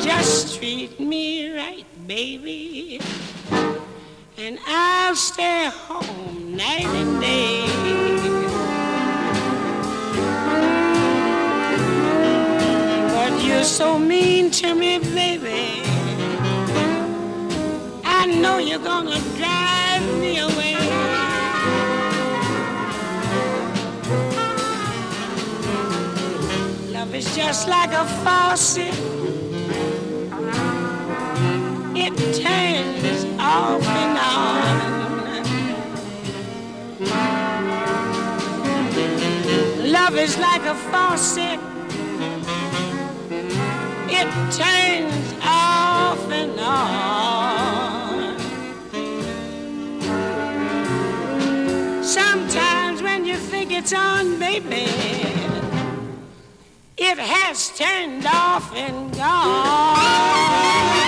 Just 0.02 0.58
treat 0.58 1.00
me 1.00 1.56
right, 1.56 1.86
baby. 2.08 3.02
And 4.38 4.60
I'll 4.68 5.16
stay 5.16 5.70
home 5.72 6.56
night 6.56 6.86
and 6.86 7.22
day. 7.22 7.66
But 13.14 13.44
you're 13.44 13.64
so 13.64 14.00
mean 14.00 14.52
to 14.52 14.76
me, 14.76 15.00
baby. 15.00 15.85
Know 18.46 18.60
you're 18.60 18.78
gonna 18.78 19.20
drive 19.40 20.06
me 20.22 20.38
away. 20.38 20.76
Love 26.94 27.16
is 27.16 27.36
just 27.36 27.68
like 27.68 27.92
a 27.92 28.06
faucet. 28.24 28.94
It 32.06 32.14
turns 32.44 33.26
off 33.40 33.88
and 34.02 34.18
on. 34.36 34.76
Love 39.92 40.16
is 40.26 40.38
like 40.38 40.66
a 40.76 40.76
faucet. 40.92 41.60
It 44.20 44.28
turns 44.62 45.34
off 45.42 46.32
and 46.32 46.60
on. 46.60 47.25
It's 53.86 53.94
on, 53.94 54.40
baby, 54.40 54.90
it 56.98 57.20
has 57.20 57.70
turned 57.78 58.26
off 58.26 58.76
and 58.76 59.14
gone. 59.16 61.05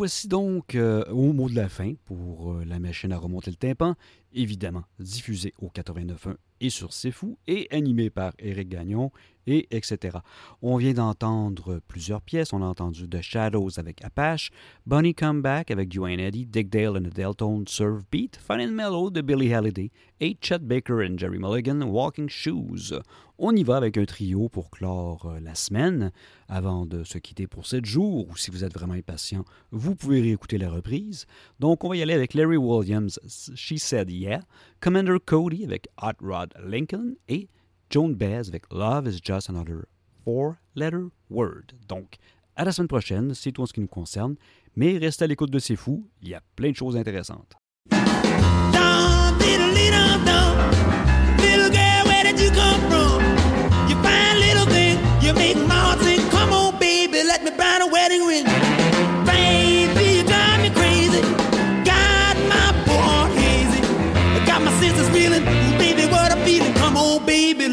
Voici 0.00 0.28
donc 0.28 0.76
euh, 0.76 1.04
au 1.10 1.34
mot 1.34 1.50
de 1.50 1.54
la 1.54 1.68
fin 1.68 1.92
pour 2.06 2.54
euh, 2.54 2.64
la 2.64 2.78
machine 2.78 3.12
à 3.12 3.18
remonter 3.18 3.50
le 3.50 3.58
tympan, 3.58 3.96
évidemment 4.32 4.84
diffusé 4.98 5.52
au 5.60 5.66
89.1 5.68 6.36
et 6.62 6.70
sur 6.70 6.94
C'est 6.94 7.10
Fou 7.10 7.36
et 7.46 7.68
animé 7.70 8.08
par 8.08 8.32
Éric 8.38 8.70
Gagnon 8.70 9.12
et 9.50 9.66
etc. 9.70 10.18
On 10.62 10.76
vient 10.76 10.92
d'entendre 10.92 11.80
plusieurs 11.88 12.22
pièces. 12.22 12.52
On 12.52 12.62
a 12.62 12.66
entendu 12.66 13.08
The 13.08 13.20
Shadows 13.20 13.78
avec 13.78 14.02
Apache, 14.04 14.50
Bunny 14.86 15.14
Come 15.14 15.42
Back 15.42 15.70
avec 15.70 15.88
Duane 15.88 16.20
Eddy, 16.20 16.46
Dick 16.46 16.70
Dale 16.70 16.96
and 16.96 17.02
the 17.02 17.14
Deltone 17.14 17.66
Surf 17.66 18.02
Beat, 18.10 18.36
Fun 18.36 18.60
and 18.60 18.72
Mellow 18.72 19.10
de 19.10 19.20
Billie 19.20 19.54
Holiday 19.54 19.90
et 20.20 20.36
Chet 20.40 20.60
Baker 20.60 21.04
and 21.04 21.18
Jerry 21.18 21.38
Mulligan 21.38 21.82
Walking 21.82 22.28
Shoes. 22.28 22.92
On 23.38 23.56
y 23.56 23.62
va 23.62 23.78
avec 23.78 23.96
un 23.96 24.04
trio 24.04 24.50
pour 24.50 24.70
clore 24.70 25.24
euh, 25.24 25.40
la 25.40 25.54
semaine 25.54 26.12
avant 26.46 26.84
de 26.84 27.04
se 27.04 27.16
quitter 27.16 27.46
pour 27.46 27.66
sept 27.66 27.86
jours 27.86 28.28
ou 28.28 28.36
si 28.36 28.50
vous 28.50 28.64
êtes 28.64 28.74
vraiment 28.74 28.92
impatient, 28.92 29.46
vous 29.70 29.94
pouvez 29.94 30.20
réécouter 30.20 30.58
la 30.58 30.70
reprise. 30.70 31.26
Donc 31.58 31.82
on 31.82 31.88
va 31.88 31.96
y 31.96 32.02
aller 32.02 32.12
avec 32.12 32.34
Larry 32.34 32.58
Williams, 32.58 33.18
She 33.54 33.78
Said 33.78 34.10
Yeah, 34.10 34.40
Commander 34.80 35.16
Cody 35.24 35.64
avec 35.64 35.88
Hot 36.02 36.22
Rod 36.22 36.52
Lincoln 36.62 37.14
et 37.28 37.48
Joan 37.90 38.14
Baez 38.14 38.48
avec 38.48 38.72
Love 38.72 39.08
is 39.08 39.18
Just 39.20 39.50
Another 39.50 39.88
Four-Letter 40.24 41.08
Word. 41.28 41.72
Donc, 41.88 42.18
à 42.54 42.64
la 42.64 42.70
semaine 42.70 42.86
prochaine, 42.86 43.34
c'est 43.34 43.50
tout 43.50 43.62
en 43.62 43.66
ce 43.66 43.72
qui 43.72 43.80
nous 43.80 43.88
concerne, 43.88 44.36
mais 44.76 44.96
restez 44.96 45.24
à 45.24 45.26
l'écoute 45.26 45.50
de 45.50 45.58
C'est 45.58 45.74
Fou, 45.74 46.08
il 46.22 46.28
y 46.28 46.34
a 46.34 46.40
plein 46.54 46.70
de 46.70 46.76
choses 46.76 46.96
intéressantes. 46.96 47.56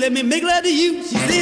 Let 0.07 0.13
me 0.13 0.23
make 0.23 0.41
love 0.41 0.63
to 0.63 0.73
you. 0.73 1.03
She 1.03 1.17
said, 1.17 1.36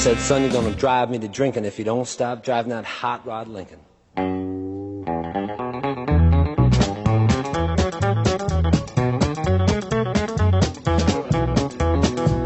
said, 0.00 0.18
son, 0.18 0.40
you're 0.40 0.50
gonna 0.50 0.74
drive 0.76 1.10
me 1.10 1.18
to 1.18 1.28
drinking 1.28 1.66
if 1.66 1.78
you 1.78 1.84
don't 1.84 2.08
stop 2.08 2.42
driving 2.42 2.70
that 2.70 2.86
hot 2.86 3.26
rod 3.26 3.46
Lincoln. 3.48 3.78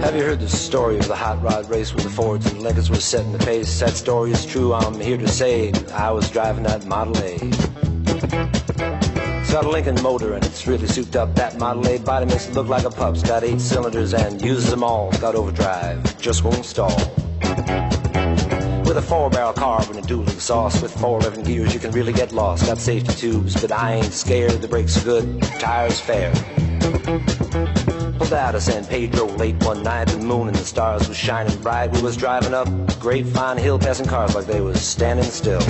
Have 0.00 0.16
you 0.16 0.24
heard 0.24 0.40
the 0.40 0.48
story 0.48 0.98
of 0.98 1.06
the 1.06 1.14
hot 1.14 1.40
rod 1.44 1.70
race 1.70 1.94
where 1.94 2.02
the 2.02 2.10
Fords 2.10 2.50
and 2.50 2.60
Lincolns 2.60 2.90
were 2.90 2.96
setting 2.96 3.30
the 3.30 3.38
pace? 3.38 3.78
That 3.78 3.90
story 3.90 4.32
is 4.32 4.44
true, 4.44 4.74
I'm 4.74 4.98
here 4.98 5.16
to 5.16 5.28
say 5.28 5.72
I 5.92 6.10
was 6.10 6.28
driving 6.30 6.64
that 6.64 6.86
Model 6.86 7.16
A. 7.18 7.38
It's 9.40 9.52
got 9.52 9.64
a 9.64 9.70
Lincoln 9.70 10.02
motor 10.02 10.34
and 10.34 10.44
it's 10.44 10.66
really 10.66 10.88
souped 10.88 11.14
up. 11.14 11.36
That 11.36 11.56
Model 11.60 11.86
A 11.86 11.98
body 12.00 12.26
makes 12.26 12.48
it 12.48 12.54
look 12.54 12.66
like 12.66 12.84
a 12.84 12.90
pup's 12.90 13.22
got 13.22 13.44
eight 13.44 13.60
cylinders 13.60 14.12
and 14.12 14.42
uses 14.42 14.70
them 14.70 14.82
all. 14.82 15.10
It's 15.10 15.20
got 15.20 15.36
overdrive, 15.36 16.20
just 16.20 16.42
won't 16.42 16.64
stall. 16.64 17.23
Four 19.14 19.30
barrel 19.30 19.52
carb 19.52 19.90
and 19.90 19.98
a 20.00 20.02
dual 20.02 20.28
exhaust 20.28 20.82
with 20.82 20.92
four 21.00 21.20
eleven 21.20 21.44
gears, 21.44 21.72
you 21.72 21.78
can 21.78 21.92
really 21.92 22.12
get 22.12 22.32
lost. 22.32 22.66
Got 22.66 22.78
safety 22.78 23.14
tubes, 23.14 23.54
but 23.60 23.70
I 23.70 23.94
ain't 23.94 24.12
scared. 24.12 24.60
The 24.60 24.66
brakes 24.66 25.00
are 25.00 25.04
good, 25.04 25.40
tires 25.60 26.00
fair. 26.00 26.32
Pulled 28.18 28.32
out 28.32 28.56
of 28.56 28.62
San 28.62 28.84
Pedro 28.84 29.26
late 29.26 29.54
one 29.64 29.84
night. 29.84 30.08
The 30.08 30.18
moon 30.18 30.48
and 30.48 30.56
the 30.56 30.64
stars 30.64 31.06
was 31.06 31.16
shining 31.16 31.56
bright. 31.62 31.92
We 31.92 32.02
was 32.02 32.16
driving 32.16 32.54
up 32.54 32.66
Grapevine 32.98 33.56
Hill, 33.56 33.78
passing 33.78 34.06
cars 34.06 34.34
like 34.34 34.46
they 34.46 34.60
was 34.60 34.82
standing 34.82 35.26
still. 35.26 35.62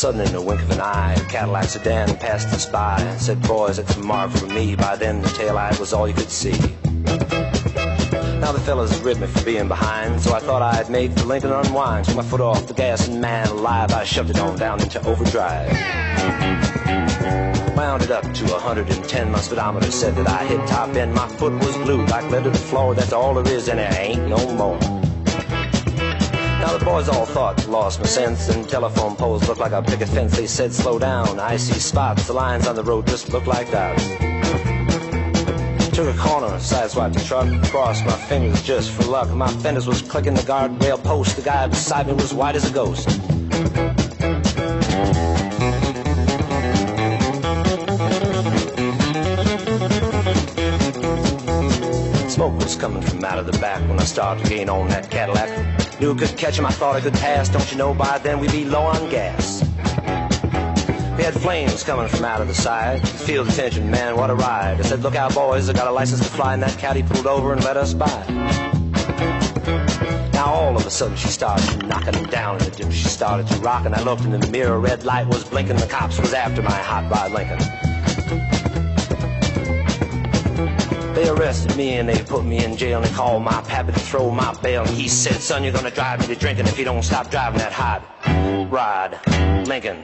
Sudden, 0.00 0.22
in 0.22 0.32
the 0.32 0.40
wink 0.40 0.62
of 0.62 0.70
an 0.70 0.80
eye, 0.80 1.12
a 1.12 1.24
Cadillac 1.26 1.64
sedan 1.64 2.16
passed 2.16 2.48
us 2.54 2.64
by. 2.64 2.96
Said, 3.18 3.42
boys, 3.42 3.78
it's 3.78 3.96
a 3.96 4.00
mark 4.00 4.30
for 4.30 4.46
me. 4.46 4.74
By 4.74 4.96
then, 4.96 5.20
the 5.20 5.28
taillight 5.28 5.78
was 5.78 5.92
all 5.92 6.08
you 6.08 6.14
could 6.14 6.30
see. 6.30 6.58
Now 8.40 8.50
the 8.50 8.62
fellas 8.64 8.98
ribbed 9.00 9.20
me 9.20 9.26
for 9.26 9.44
being 9.44 9.68
behind, 9.68 10.22
so 10.22 10.32
I 10.32 10.40
thought 10.40 10.62
I'd 10.62 10.88
make 10.88 11.14
the 11.14 11.26
Lincoln 11.26 11.52
unwind. 11.52 12.06
Took 12.06 12.16
my 12.16 12.22
foot 12.22 12.40
off 12.40 12.66
the 12.66 12.72
gas, 12.72 13.08
and 13.08 13.20
man 13.20 13.46
alive, 13.48 13.92
I 13.92 14.04
shoved 14.04 14.30
it 14.30 14.40
on 14.40 14.56
down 14.56 14.80
into 14.80 15.06
overdrive. 15.06 15.70
Wound 17.76 18.02
it 18.02 18.10
up 18.10 18.24
to 18.32 18.44
110. 18.46 19.30
My 19.30 19.40
speedometer 19.40 19.90
said 19.90 20.14
that 20.14 20.28
I 20.28 20.46
hit 20.46 20.66
top 20.66 20.96
end. 20.96 21.12
My 21.12 21.28
foot 21.28 21.52
was 21.62 21.76
blue, 21.76 22.06
like 22.06 22.30
lead 22.30 22.44
to 22.44 22.50
the 22.50 22.56
floor. 22.56 22.94
That's 22.94 23.12
all 23.12 23.34
there 23.34 23.54
is, 23.54 23.68
and 23.68 23.78
there 23.78 23.94
ain't 24.00 24.28
no 24.28 24.50
more. 24.54 24.99
Now 26.70 26.78
the 26.78 26.84
boys 26.84 27.08
all 27.08 27.26
thought 27.26 27.66
lost 27.66 27.98
my 27.98 28.06
sense, 28.06 28.48
and 28.48 28.68
telephone 28.68 29.16
poles 29.16 29.48
looked 29.48 29.58
like 29.58 29.72
a 29.72 29.82
picket 29.82 30.08
fence. 30.08 30.36
They 30.36 30.46
said 30.46 30.72
slow 30.72 31.00
down, 31.00 31.40
I 31.40 31.56
see 31.56 31.80
spots. 31.80 32.28
The 32.28 32.32
lines 32.32 32.68
on 32.68 32.76
the 32.76 32.84
road 32.84 33.08
just 33.08 33.32
look 33.32 33.44
like 33.48 33.72
dots. 33.72 34.06
Took 35.96 36.14
a 36.14 36.16
corner, 36.16 36.46
sideswiped 36.60 37.14
the 37.14 37.24
truck, 37.26 37.48
crossed 37.72 38.06
my 38.06 38.12
fingers 38.12 38.62
just 38.62 38.92
for 38.92 39.02
luck. 39.02 39.30
My 39.30 39.48
fenders 39.48 39.88
was 39.88 40.00
clicking 40.00 40.34
the 40.34 40.42
guardrail 40.42 41.02
post. 41.02 41.34
The 41.34 41.42
guy 41.42 41.66
beside 41.66 42.06
me 42.06 42.12
was 42.12 42.32
white 42.32 42.54
as 42.54 42.70
a 42.70 42.72
ghost. 42.72 43.10
Smoke 52.30 52.54
was 52.62 52.76
coming 52.76 53.02
from 53.02 53.24
out 53.24 53.40
of 53.40 53.46
the 53.46 53.58
back 53.58 53.80
when 53.88 53.98
I 53.98 54.04
started 54.04 54.44
to 54.44 54.48
gain 54.48 54.68
on 54.68 54.86
that 54.90 55.10
Cadillac. 55.10 55.79
Knew 56.00 56.14
I 56.14 56.16
could 56.16 56.38
catch 56.38 56.58
him, 56.58 56.64
I 56.64 56.70
thought 56.70 56.96
I 56.96 57.02
could 57.02 57.12
pass. 57.12 57.50
Don't 57.50 57.70
you 57.70 57.76
know 57.76 57.92
by 57.92 58.16
then 58.18 58.40
we'd 58.40 58.52
be 58.52 58.64
low 58.64 58.80
on 58.80 59.10
gas. 59.10 59.62
We 61.18 61.24
had 61.24 61.34
flames 61.34 61.82
coming 61.84 62.08
from 62.08 62.24
out 62.24 62.40
of 62.40 62.48
the 62.48 62.54
side. 62.54 63.06
Feel 63.06 63.44
the 63.44 63.52
tension, 63.52 63.90
man, 63.90 64.16
what 64.16 64.30
a 64.30 64.34
ride. 64.34 64.80
I 64.80 64.82
said, 64.82 65.02
look 65.02 65.14
out, 65.14 65.34
boys, 65.34 65.68
I 65.68 65.74
got 65.74 65.86
a 65.86 65.92
license 65.92 66.20
to 66.20 66.26
fly, 66.26 66.54
and 66.54 66.62
that 66.62 66.78
caddy 66.78 67.02
pulled 67.02 67.26
over 67.26 67.52
and 67.52 67.62
let 67.62 67.76
us 67.76 67.92
by. 67.92 68.06
Now 70.32 70.46
all 70.46 70.74
of 70.74 70.86
a 70.86 70.90
sudden 70.90 71.18
she 71.18 71.28
started 71.28 71.86
knocking 71.86 72.24
down 72.30 72.56
in 72.60 72.64
the 72.64 72.70
dim. 72.70 72.90
She 72.90 73.04
started 73.04 73.46
to 73.48 73.56
rock, 73.56 73.84
and 73.84 73.94
I 73.94 74.02
looked 74.02 74.22
in 74.24 74.30
the 74.30 74.50
mirror. 74.50 74.80
Red 74.80 75.04
light 75.04 75.26
was 75.26 75.44
blinking. 75.44 75.76
The 75.76 75.86
cops 75.86 76.18
was 76.18 76.32
after 76.32 76.62
my 76.62 76.70
hot 76.70 77.10
rod 77.10 77.32
Lincoln. 77.32 77.89
They 81.20 81.28
arrested 81.28 81.76
me 81.76 81.98
and 81.98 82.08
they 82.08 82.22
put 82.22 82.46
me 82.46 82.64
in 82.64 82.78
jail 82.78 83.02
and 83.02 83.14
called 83.14 83.42
my 83.42 83.60
pappy 83.68 83.92
to 83.92 84.00
throw 84.00 84.30
my 84.30 84.54
bail. 84.62 84.84
And 84.84 84.90
he 84.96 85.06
said, 85.06 85.34
son, 85.34 85.62
you're 85.62 85.72
gonna 85.72 85.90
drive 85.90 86.20
me 86.20 86.34
to 86.34 86.34
drinking 86.34 86.66
if 86.66 86.78
you 86.78 86.86
don't 86.86 87.02
stop 87.02 87.30
driving 87.30 87.58
that 87.58 87.74
hot 87.74 88.00
rod, 88.70 89.20
Lincoln. 89.68 90.02